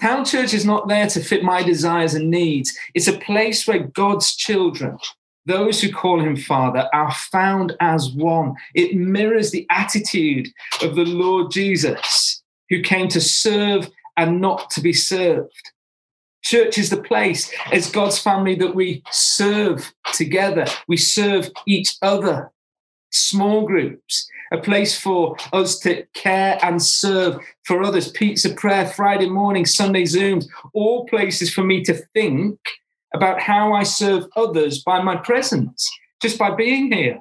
Town 0.00 0.24
church 0.24 0.54
is 0.54 0.64
not 0.64 0.86
there 0.86 1.08
to 1.08 1.20
fit 1.20 1.42
my 1.42 1.62
desires 1.62 2.14
and 2.14 2.30
needs. 2.30 2.76
It's 2.94 3.08
a 3.08 3.18
place 3.18 3.66
where 3.66 3.80
God's 3.80 4.36
children, 4.36 4.96
those 5.44 5.80
who 5.80 5.92
call 5.92 6.20
him 6.20 6.36
Father, 6.36 6.88
are 6.92 7.12
found 7.12 7.76
as 7.80 8.10
one. 8.10 8.54
It 8.74 8.96
mirrors 8.96 9.50
the 9.50 9.66
attitude 9.70 10.48
of 10.82 10.94
the 10.94 11.04
Lord 11.04 11.50
Jesus, 11.50 12.42
who 12.68 12.80
came 12.80 13.08
to 13.08 13.20
serve 13.20 13.90
and 14.16 14.40
not 14.40 14.70
to 14.70 14.80
be 14.80 14.92
served. 14.92 15.72
Church 16.42 16.78
is 16.78 16.90
the 16.90 17.02
place 17.02 17.52
as 17.72 17.90
God's 17.90 18.18
family 18.18 18.54
that 18.54 18.74
we 18.74 19.02
serve 19.10 19.92
together, 20.12 20.66
we 20.86 20.96
serve 20.96 21.50
each 21.66 21.96
other. 22.02 22.52
Small 23.10 23.66
groups, 23.66 24.28
a 24.52 24.58
place 24.58 24.98
for 24.98 25.36
us 25.52 25.78
to 25.80 26.04
care 26.14 26.58
and 26.62 26.82
serve 26.82 27.38
for 27.64 27.82
others. 27.82 28.10
Pizza 28.10 28.52
prayer, 28.52 28.86
Friday 28.86 29.28
morning, 29.28 29.64
Sunday 29.64 30.04
Zooms, 30.04 30.46
all 30.74 31.06
places 31.06 31.52
for 31.52 31.62
me 31.62 31.82
to 31.84 31.94
think 32.14 32.58
about 33.14 33.40
how 33.40 33.72
I 33.72 33.82
serve 33.82 34.26
others 34.36 34.82
by 34.82 35.02
my 35.02 35.16
presence, 35.16 35.90
just 36.20 36.38
by 36.38 36.50
being 36.50 36.92
here. 36.92 37.20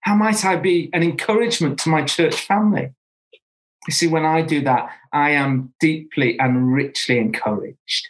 How 0.00 0.14
might 0.14 0.44
I 0.44 0.56
be 0.56 0.90
an 0.92 1.02
encouragement 1.02 1.78
to 1.80 1.88
my 1.88 2.04
church 2.04 2.40
family? 2.40 2.90
You 3.86 3.92
see, 3.92 4.08
when 4.08 4.24
I 4.24 4.42
do 4.42 4.62
that, 4.62 4.90
I 5.12 5.30
am 5.30 5.72
deeply 5.80 6.38
and 6.38 6.72
richly 6.72 7.18
encouraged. 7.18 8.08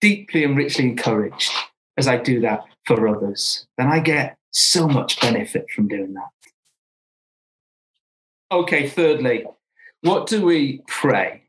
Deeply 0.00 0.44
and 0.44 0.56
richly 0.56 0.84
encouraged 0.84 1.52
as 1.96 2.08
I 2.08 2.16
do 2.16 2.40
that 2.40 2.64
for 2.86 3.08
others. 3.08 3.66
Then 3.76 3.88
I 3.88 4.00
get 4.00 4.35
So 4.58 4.88
much 4.88 5.20
benefit 5.20 5.68
from 5.68 5.86
doing 5.86 6.14
that. 6.14 6.30
Okay, 8.50 8.88
thirdly, 8.88 9.44
what 10.00 10.26
do 10.26 10.46
we 10.46 10.80
pray? 10.88 11.42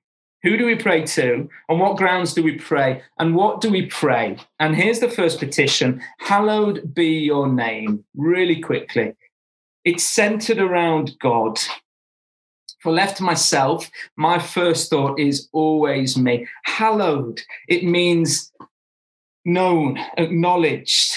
Who 0.44 0.58
do 0.58 0.66
we 0.66 0.76
pray 0.76 1.06
to? 1.06 1.50
On 1.70 1.80
what 1.80 1.96
grounds 1.96 2.34
do 2.34 2.44
we 2.44 2.58
pray? 2.58 3.02
And 3.18 3.34
what 3.34 3.62
do 3.62 3.72
we 3.72 3.86
pray? 3.86 4.36
And 4.60 4.76
here's 4.76 5.00
the 5.00 5.10
first 5.10 5.40
petition 5.40 6.02
Hallowed 6.20 6.94
be 6.94 7.20
your 7.20 7.48
name, 7.48 8.04
really 8.14 8.60
quickly. 8.60 9.14
It's 9.86 10.04
centered 10.04 10.60
around 10.60 11.18
God. 11.22 11.60
For 12.82 12.92
left 12.92 13.18
to 13.18 13.24
myself, 13.24 13.90
my 14.18 14.38
first 14.38 14.90
thought 14.90 15.18
is 15.18 15.48
always 15.54 16.18
me. 16.18 16.46
Hallowed, 16.66 17.40
it 17.70 17.86
means 17.86 18.52
known, 19.46 19.98
acknowledged, 20.18 21.14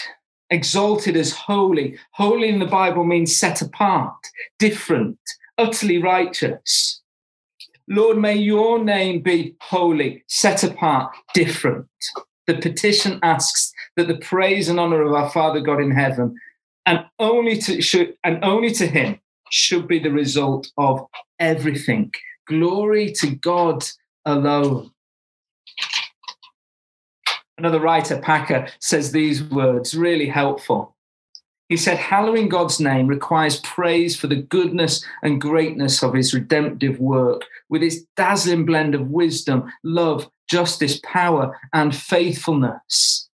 exalted 0.51 1.17
as 1.17 1.33
holy. 1.33 1.99
Holy 2.13 2.49
in 2.49 2.59
the 2.59 2.67
Bible 2.67 3.05
means 3.05 3.37
set 3.37 3.63
apart, 3.63 4.17
different, 4.59 5.19
utterly 5.59 5.99
righteous. 5.99 7.01
Lord, 7.89 8.19
may 8.19 8.37
your 8.37 8.83
name 8.83 9.21
be 9.21 9.57
holy, 9.61 10.23
set 10.29 10.63
apart, 10.63 11.13
different. 11.35 11.89
The 12.47 12.59
petition 12.59 13.19
asks 13.23 13.73
that 13.97 14.09
the 14.09 14.19
praise 14.19 14.69
and 14.69 14.79
honor 14.79 15.03
of 15.03 15.13
our 15.13 15.31
Father 15.31 15.61
God 15.61 15.81
in 15.81 15.91
heaven 15.91 16.37
and 16.87 17.05
only 17.19 17.59
to 17.59 17.81
should, 17.81 18.15
and 18.25 18.45
only 18.45 18.73
to 18.73 18.87
him 18.87 19.21
should 19.51 19.87
be 19.87 19.99
the 19.99 20.11
result 20.11 20.71
of 20.77 21.07
everything. 21.39 22.13
Glory 22.47 23.13
to 23.13 23.37
God 23.37 23.85
alone. 24.25 24.91
Another 27.61 27.79
writer, 27.79 28.19
Packer, 28.19 28.69
says 28.79 29.13
these 29.13 29.45
words, 29.45 29.95
really 29.95 30.27
helpful. 30.27 30.97
He 31.69 31.77
said, 31.77 31.99
Hallowing 31.99 32.49
God's 32.49 32.81
name 32.81 33.07
requires 33.07 33.61
praise 33.61 34.17
for 34.17 34.29
the 34.29 34.41
goodness 34.41 35.05
and 35.23 35.43
greatness 35.43 36.03
of 36.03 36.15
his 36.15 36.33
redemptive 36.33 36.99
work, 36.99 37.43
with 37.69 37.83
its 37.83 37.99
dazzling 38.17 38.65
blend 38.65 38.95
of 38.95 39.11
wisdom, 39.11 39.71
love, 39.85 40.31
justice, 40.49 40.99
power, 41.05 41.61
and 41.75 41.95
faithfulness. 41.95 43.29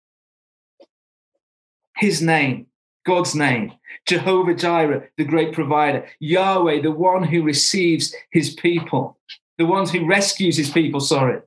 His 1.95 2.21
name, 2.21 2.67
God's 3.05 3.33
name, 3.33 3.71
Jehovah 4.05 4.55
Jireh, 4.55 5.07
the 5.15 5.23
great 5.23 5.53
provider, 5.53 6.05
Yahweh, 6.19 6.81
the 6.81 6.91
one 6.91 7.23
who 7.23 7.43
receives 7.43 8.13
his 8.31 8.53
people, 8.55 9.17
the 9.57 9.65
one 9.65 9.87
who 9.87 10.05
rescues 10.05 10.57
his 10.57 10.69
people, 10.69 10.99
sorry. 10.99 11.39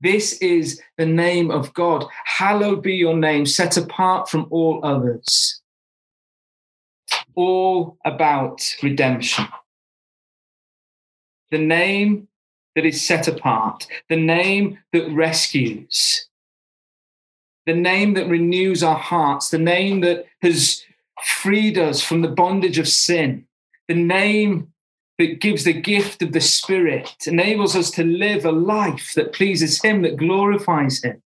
This 0.00 0.34
is 0.38 0.80
the 0.96 1.06
name 1.06 1.50
of 1.50 1.74
God. 1.74 2.06
Hallowed 2.24 2.82
be 2.82 2.94
your 2.94 3.16
name, 3.16 3.44
set 3.44 3.76
apart 3.76 4.28
from 4.28 4.46
all 4.50 4.80
others 4.82 5.60
all 7.34 7.96
about 8.04 8.60
redemption. 8.82 9.46
The 11.50 11.58
name 11.58 12.28
that 12.74 12.84
is 12.84 13.04
set 13.04 13.26
apart, 13.28 13.86
the 14.08 14.16
name 14.16 14.78
that 14.92 15.10
rescues, 15.10 16.28
the 17.66 17.74
name 17.74 18.14
that 18.14 18.28
renews 18.28 18.82
our 18.82 18.98
hearts, 18.98 19.50
the 19.50 19.58
name 19.58 20.00
that 20.02 20.26
has 20.42 20.82
freed 21.24 21.78
us 21.78 22.02
from 22.02 22.22
the 22.22 22.28
bondage 22.28 22.78
of 22.78 22.88
sin, 22.88 23.46
the 23.88 23.94
name 23.94 24.72
that 25.20 25.38
gives 25.38 25.64
the 25.64 25.74
gift 25.74 26.22
of 26.22 26.32
the 26.32 26.40
Spirit, 26.40 27.26
enables 27.26 27.76
us 27.76 27.90
to 27.90 28.02
live 28.02 28.46
a 28.46 28.52
life 28.52 29.12
that 29.14 29.34
pleases 29.34 29.82
Him, 29.82 30.00
that 30.00 30.16
glorifies 30.16 31.04
Him. 31.04 31.22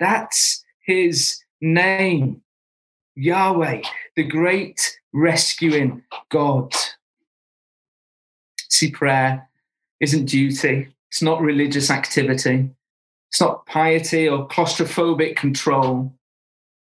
That's 0.00 0.64
His 0.80 1.40
name. 1.60 2.42
Yahweh, 3.14 3.82
the 4.16 4.24
great 4.24 4.98
rescuing 5.12 6.02
God. 6.30 6.74
See, 8.68 8.90
prayer 8.90 9.48
isn't 10.00 10.26
duty, 10.26 10.88
it's 11.10 11.22
not 11.22 11.40
religious 11.40 11.90
activity, 11.90 12.70
it's 13.30 13.40
not 13.40 13.66
piety 13.66 14.28
or 14.28 14.48
claustrophobic 14.48 15.36
control. 15.36 16.12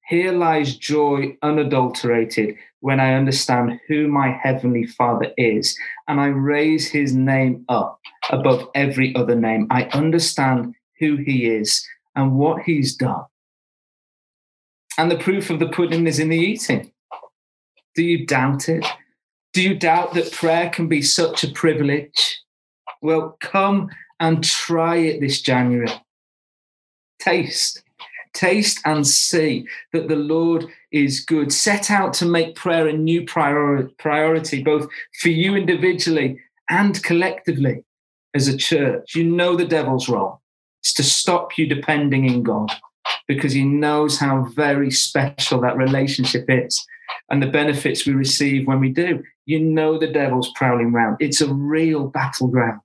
Here 0.08 0.32
lies 0.32 0.76
joy 0.78 1.36
unadulterated 1.42 2.56
when 2.82 3.00
I 3.00 3.16
understand 3.16 3.80
who 3.88 4.08
my 4.08 4.30
Heavenly 4.30 4.86
Father 4.86 5.34
is 5.36 5.76
and 6.08 6.22
I 6.22 6.28
raise 6.28 6.88
His 6.88 7.16
name 7.16 7.66
up 7.70 8.00
above 8.30 8.70
every 8.76 9.16
other 9.16 9.36
name. 9.36 9.66
I 9.72 9.86
understand 9.86 10.76
who 11.00 11.16
He 11.16 11.48
is 11.48 11.84
and 12.16 12.38
what 12.38 12.62
He's 12.62 12.96
done. 12.96 13.26
And 14.98 15.10
the 15.10 15.18
proof 15.18 15.50
of 15.50 15.60
the 15.60 15.70
pudding 15.70 16.06
is 16.06 16.20
in 16.20 16.30
the 16.30 16.38
eating. 16.38 16.92
Do 17.96 18.04
you 18.04 18.28
doubt 18.28 18.70
it? 18.70 18.86
Do 19.54 19.64
you 19.64 19.74
doubt 19.74 20.14
that 20.14 20.32
prayer 20.32 20.70
can 20.70 20.88
be 20.88 21.02
such 21.02 21.44
a 21.44 21.52
privilege? 21.52 22.42
Well, 23.02 23.38
come 23.42 23.90
and 24.20 24.44
try 24.44 24.98
it 24.98 25.20
this 25.20 25.42
January. 25.42 25.92
Taste, 27.20 27.82
taste 28.36 28.80
and 28.86 29.08
see 29.08 29.66
that 29.94 30.08
the 30.08 30.16
Lord 30.16 30.66
is 30.92 31.22
good. 31.22 31.52
Set 31.52 31.90
out 31.90 32.14
to 32.16 32.26
make 32.26 32.56
prayer 32.56 32.88
a 32.88 32.94
new 32.94 33.26
priority, 33.26 34.64
both 34.64 34.88
for 35.22 35.30
you 35.30 35.56
individually 35.56 36.40
and 36.70 37.02
collectively 37.04 37.84
as 38.36 38.48
a 38.48 38.58
church. 38.58 39.16
You 39.16 39.24
know 39.24 39.56
the 39.56 39.66
devil's 39.66 40.08
role. 40.08 40.42
It's 40.84 40.94
to 40.94 41.04
stop 41.04 41.58
you 41.58 41.68
depending 41.68 42.26
in 42.26 42.44
God 42.44 42.72
because 43.28 43.54
he 43.54 43.64
knows 43.64 44.20
how 44.20 44.44
very 44.56 44.92
special 44.92 45.62
that 45.62 45.78
relationship 45.78 46.46
is 46.48 46.86
and 47.30 47.42
the 47.42 47.48
benefits 47.48 48.06
we 48.06 48.14
receive 48.14 48.68
when 48.68 48.80
we 48.80 48.90
do. 48.90 49.24
You 49.46 49.60
know 49.60 49.98
the 49.98 50.08
devil's 50.08 50.52
prowling 50.56 50.94
around. 50.94 51.18
It's 51.20 51.42
a 51.42 51.52
real 51.54 52.08
battleground. 52.08 52.82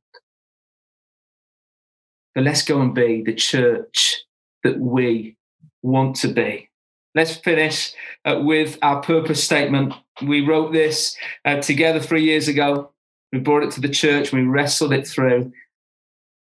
But 2.34 2.44
let's 2.44 2.62
go 2.62 2.80
and 2.80 2.94
be 2.94 3.22
the 3.22 3.34
church 3.34 4.24
that 4.62 4.78
we 4.78 5.36
want 5.82 6.16
to 6.16 6.28
be. 6.28 6.68
Let's 7.14 7.36
finish 7.36 7.92
uh, 8.24 8.40
with 8.42 8.78
our 8.82 9.02
purpose 9.02 9.42
statement. 9.42 9.94
We 10.22 10.46
wrote 10.46 10.72
this 10.72 11.16
uh, 11.44 11.60
together 11.60 12.00
three 12.00 12.24
years 12.24 12.46
ago. 12.46 12.92
We 13.32 13.40
brought 13.40 13.64
it 13.64 13.72
to 13.72 13.80
the 13.80 13.88
church. 13.88 14.32
We 14.32 14.42
wrestled 14.42 14.92
it 14.92 15.06
through. 15.06 15.52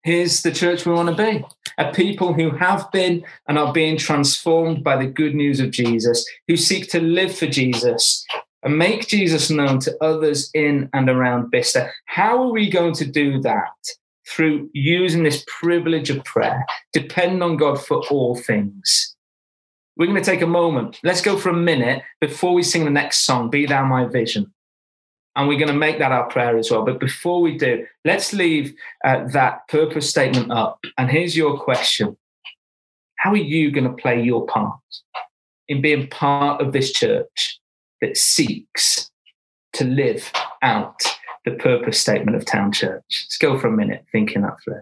Here's 0.02 0.42
the 0.42 0.52
church 0.52 0.86
we 0.86 0.92
want 0.92 1.16
to 1.16 1.16
be 1.16 1.44
a 1.78 1.92
people 1.92 2.32
who 2.32 2.50
have 2.50 2.90
been 2.92 3.24
and 3.48 3.58
are 3.58 3.72
being 3.72 3.98
transformed 3.98 4.82
by 4.84 4.96
the 4.96 5.10
good 5.10 5.34
news 5.34 5.60
of 5.60 5.72
Jesus, 5.72 6.24
who 6.46 6.56
seek 6.56 6.88
to 6.90 7.00
live 7.00 7.36
for 7.36 7.46
Jesus 7.46 8.24
and 8.62 8.78
make 8.78 9.08
Jesus 9.08 9.50
known 9.50 9.80
to 9.80 9.96
others 10.02 10.50
in 10.54 10.88
and 10.92 11.10
around 11.10 11.50
Bicester. 11.50 11.92
How 12.06 12.40
are 12.42 12.52
we 12.52 12.70
going 12.70 12.94
to 12.94 13.04
do 13.04 13.40
that? 13.42 13.74
Through 14.28 14.70
using 14.72 15.22
this 15.22 15.44
privilege 15.46 16.10
of 16.10 16.24
prayer, 16.24 16.66
depend 16.92 17.42
on 17.42 17.56
God 17.56 17.80
for 17.84 18.04
all 18.08 18.34
things. 18.34 19.15
We're 19.96 20.06
going 20.06 20.22
to 20.22 20.30
take 20.30 20.42
a 20.42 20.46
moment. 20.46 21.00
Let's 21.02 21.22
go 21.22 21.38
for 21.38 21.48
a 21.48 21.56
minute 21.56 22.02
before 22.20 22.52
we 22.52 22.62
sing 22.62 22.84
the 22.84 22.90
next 22.90 23.24
song, 23.24 23.50
Be 23.50 23.66
Thou 23.66 23.84
My 23.86 24.04
Vision 24.06 24.52
and 25.36 25.46
we're 25.46 25.58
going 25.58 25.68
to 25.68 25.74
make 25.74 25.98
that 25.98 26.12
our 26.12 26.28
prayer 26.28 26.56
as 26.56 26.70
well. 26.70 26.84
But 26.84 26.98
before 26.98 27.42
we 27.42 27.56
do, 27.56 27.86
let's 28.04 28.32
leave 28.32 28.74
uh, 29.04 29.28
that 29.28 29.68
purpose 29.68 30.08
statement 30.08 30.50
up. 30.50 30.80
And 30.96 31.10
here's 31.10 31.36
your 31.36 31.58
question 31.58 32.16
How 33.18 33.32
are 33.32 33.36
you 33.36 33.70
going 33.70 33.84
to 33.84 34.02
play 34.02 34.20
your 34.22 34.46
part 34.46 34.80
in 35.68 35.82
being 35.82 36.08
part 36.08 36.62
of 36.62 36.72
this 36.72 36.90
church 36.90 37.60
that 38.00 38.16
seeks 38.16 39.10
to 39.74 39.84
live 39.84 40.32
out 40.62 40.98
the 41.44 41.52
purpose 41.52 42.00
statement 42.00 42.36
of 42.36 42.46
Town 42.46 42.72
Church? 42.72 43.04
Let's 43.08 43.38
go 43.38 43.58
for 43.58 43.68
a 43.68 43.72
minute 43.72 44.06
thinking 44.10 44.40
that 44.42 44.56
through. 44.64 44.80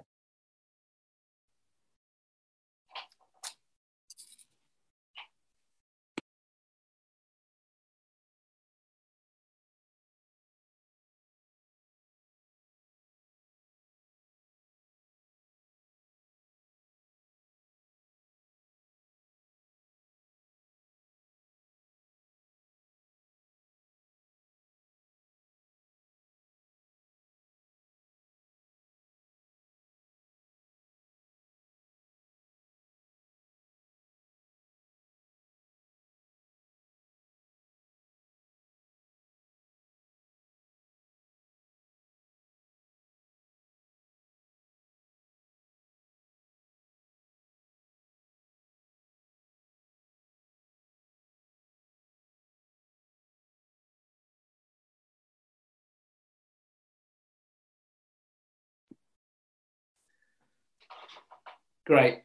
Great. 61.87 62.23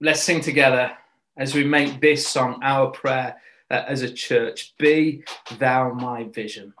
Let's 0.00 0.22
sing 0.22 0.40
together 0.40 0.92
as 1.36 1.54
we 1.54 1.64
make 1.64 2.00
this 2.00 2.26
song 2.26 2.60
our 2.62 2.90
prayer 2.90 3.36
uh, 3.70 3.84
as 3.86 4.02
a 4.02 4.10
church. 4.10 4.74
Be 4.78 5.24
thou 5.58 5.92
my 5.92 6.24
vision. 6.24 6.74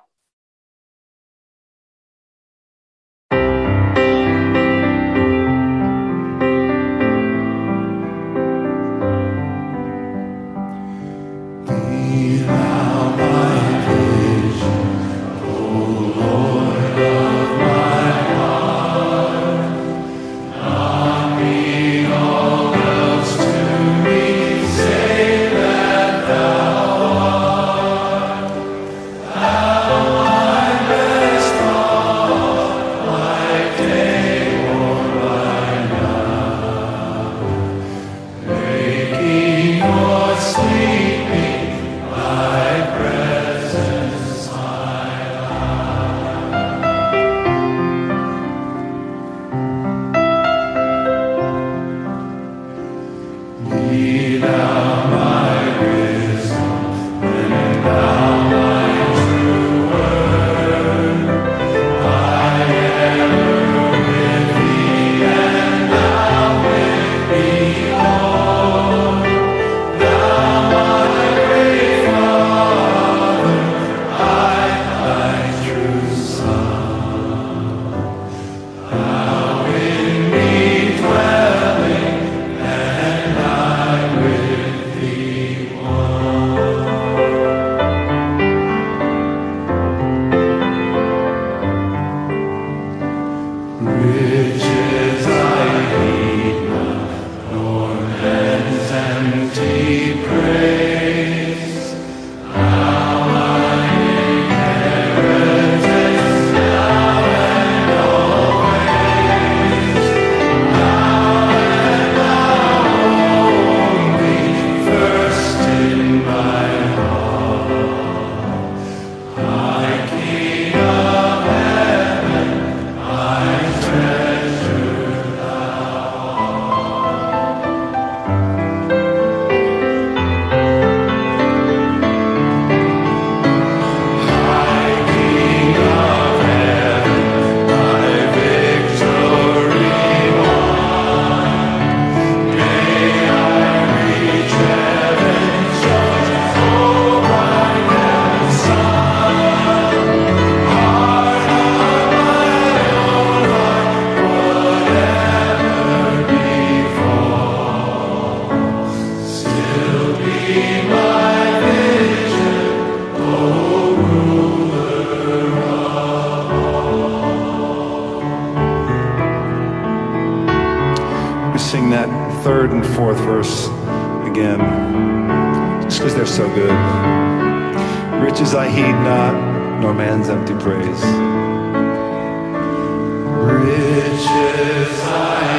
Well, 184.56 185.53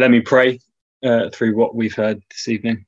let 0.00 0.10
me 0.10 0.20
pray 0.20 0.58
uh, 1.04 1.28
through 1.28 1.54
what 1.54 1.74
we've 1.74 1.94
heard 1.94 2.22
this 2.30 2.48
evening. 2.48 2.86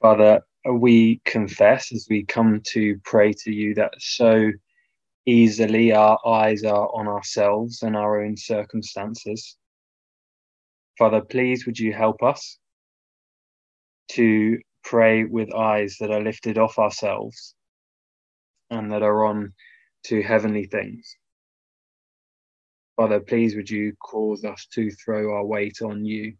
Father, 0.00 0.42
we 0.70 1.20
confess 1.24 1.92
as 1.92 2.06
we 2.08 2.24
come 2.24 2.60
to 2.66 3.00
pray 3.04 3.32
to 3.32 3.52
you 3.52 3.74
that 3.74 3.94
so 3.98 4.52
easily 5.26 5.92
our 5.92 6.16
eyes 6.24 6.62
are 6.62 6.88
on 6.94 7.08
ourselves 7.08 7.82
and 7.82 7.96
our 7.96 8.24
own 8.24 8.36
circumstances. 8.36 9.56
Father, 10.96 11.20
please 11.20 11.66
would 11.66 11.80
you 11.80 11.92
help 11.92 12.22
us 12.22 12.58
to 14.12 14.60
pray 14.84 15.24
with 15.24 15.52
eyes 15.52 15.96
that 15.98 16.12
are 16.12 16.22
lifted 16.22 16.58
off 16.58 16.78
ourselves 16.78 17.56
and 18.70 18.92
that 18.92 19.02
are 19.02 19.24
on 19.24 19.52
to 20.04 20.22
heavenly 20.22 20.66
things. 20.66 21.16
Father, 22.96 23.18
please 23.18 23.56
would 23.56 23.68
you 23.68 23.92
cause 23.96 24.44
us 24.44 24.66
to 24.72 24.90
throw 24.90 25.34
our 25.34 25.44
weight 25.44 25.82
on 25.82 26.04
you. 26.04 26.34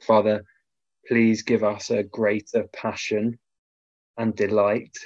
Father, 0.00 0.44
please 1.06 1.42
give 1.42 1.62
us 1.62 1.90
a 1.90 2.02
greater 2.02 2.64
passion 2.72 3.38
and 4.16 4.34
delight 4.34 4.96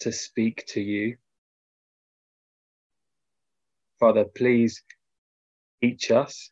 to 0.00 0.12
speak 0.12 0.64
to 0.68 0.80
you. 0.80 1.16
Father, 3.98 4.24
please 4.36 4.82
teach 5.82 6.10
us 6.10 6.50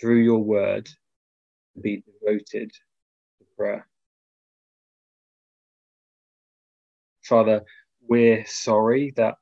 through 0.00 0.22
your 0.22 0.42
word 0.42 0.86
to 0.86 1.80
be 1.80 2.02
devoted 2.02 2.70
to 2.70 3.44
prayer. 3.56 3.86
Father, 7.22 7.62
we're 8.08 8.46
sorry 8.46 9.12
that 9.16 9.34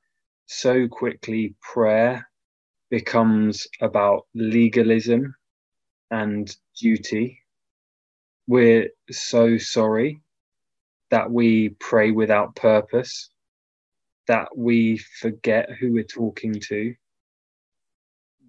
so 0.47 0.89
quickly 0.89 1.55
prayer 1.61 2.29
becomes 2.91 3.67
about 3.81 4.27
legalism 4.35 5.35
and 6.11 6.57
duty. 6.81 7.41
We're 8.47 8.89
so 9.11 9.59
sorry 9.59 10.21
that 11.11 11.31
we 11.31 11.71
pray 11.81 12.13
without 12.13 12.55
purpose, 12.57 13.29
that 14.29 14.57
we 14.57 14.99
forget 14.99 15.71
who 15.71 15.93
we're 15.93 16.05
talking 16.05 16.55
to. 16.69 16.95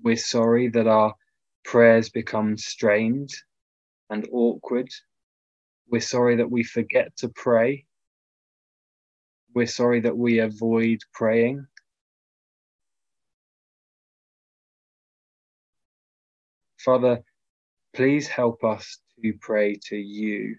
We're 0.04 0.18
sorry 0.18 0.70
that 0.70 0.88
our 0.88 1.14
prayers 1.66 2.10
become 2.10 2.58
strained 2.58 3.32
and 4.10 4.28
awkward. 4.32 4.90
We're 5.90 6.02
sorry 6.02 6.36
that 6.38 6.50
we 6.50 6.64
forget 6.64 7.16
to 7.18 7.30
pray. 7.30 7.86
We're 9.54 9.68
sorry 9.68 10.02
that 10.02 10.18
we 10.18 10.40
avoid 10.40 11.00
praying. 11.14 11.66
Father, 16.88 17.22
please 17.94 18.30
help 18.30 18.64
us 18.64 19.00
to 19.22 19.34
pray 19.42 19.76
to 19.90 19.98
you, 19.98 20.56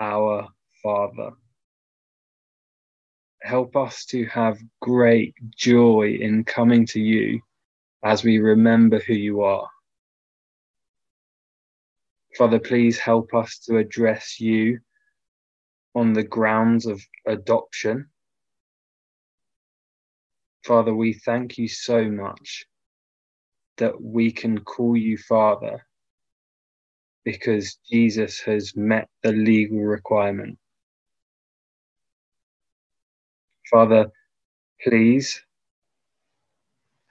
our 0.00 0.48
Father. 0.82 1.32
Help 3.42 3.76
us 3.76 4.06
to 4.06 4.24
have 4.28 4.56
great 4.80 5.34
joy 5.54 6.16
in 6.18 6.44
coming 6.44 6.86
to 6.86 6.98
you 6.98 7.42
as 8.02 8.24
we 8.24 8.38
remember 8.38 9.00
who 9.00 9.12
you 9.12 9.42
are. 9.42 9.68
Father, 12.38 12.58
please 12.58 12.98
help 12.98 13.34
us 13.34 13.58
to 13.66 13.76
address 13.76 14.40
you 14.40 14.78
on 15.94 16.14
the 16.14 16.24
grounds 16.24 16.86
of 16.86 17.02
adoption. 17.26 18.08
Father, 20.64 20.94
we 20.94 21.12
thank 21.12 21.58
you 21.58 21.68
so 21.68 22.02
much 22.10 22.64
that 23.82 24.00
we 24.00 24.30
can 24.30 24.60
call 24.60 24.96
you 24.96 25.18
Father 25.18 25.84
because 27.24 27.80
Jesus 27.90 28.38
has 28.38 28.76
met 28.76 29.08
the 29.24 29.32
legal 29.32 29.80
requirement. 29.80 30.56
Father, 33.68 34.06
please 34.84 35.42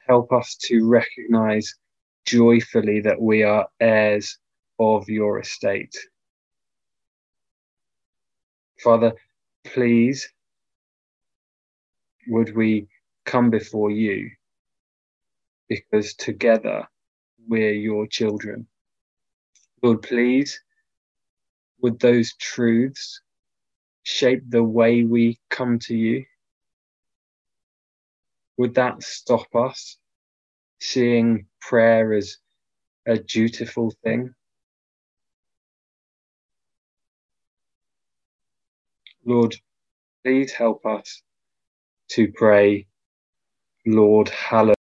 help 0.08 0.32
us 0.32 0.56
to 0.62 0.88
recognize 0.88 1.76
joyfully 2.26 3.02
that 3.02 3.20
we 3.20 3.44
are 3.44 3.68
heirs 3.82 4.38
of 4.80 5.10
your 5.10 5.40
estate. 5.40 5.98
Father, 8.82 9.12
please 9.66 10.26
would 12.30 12.56
we 12.56 12.88
come 13.26 13.50
before 13.50 13.92
you 13.92 14.30
because 15.72 16.14
together 16.16 16.88
we're 17.48 17.74
your 17.74 18.08
children. 18.08 18.68
Lord, 19.84 20.02
please, 20.02 20.62
would 21.82 22.00
those 22.00 22.34
truths 22.36 23.22
shape 24.04 24.44
the 24.50 24.64
way 24.64 25.04
we 25.04 25.40
come 25.50 25.80
to 25.80 25.96
you? 25.96 26.26
would 28.62 28.76
that 28.76 29.02
stop 29.02 29.48
us 29.56 29.98
seeing 30.80 31.48
prayer 31.62 32.14
as 32.14 32.38
a 33.08 33.18
dutiful 33.18 33.92
thing? 34.04 34.36
Lord, 39.26 39.56
please 40.24 40.52
help 40.52 40.86
us 40.86 41.24
to 42.12 42.32
pray, 42.36 42.88
Lord, 43.88 44.30
hallowed 44.30 44.76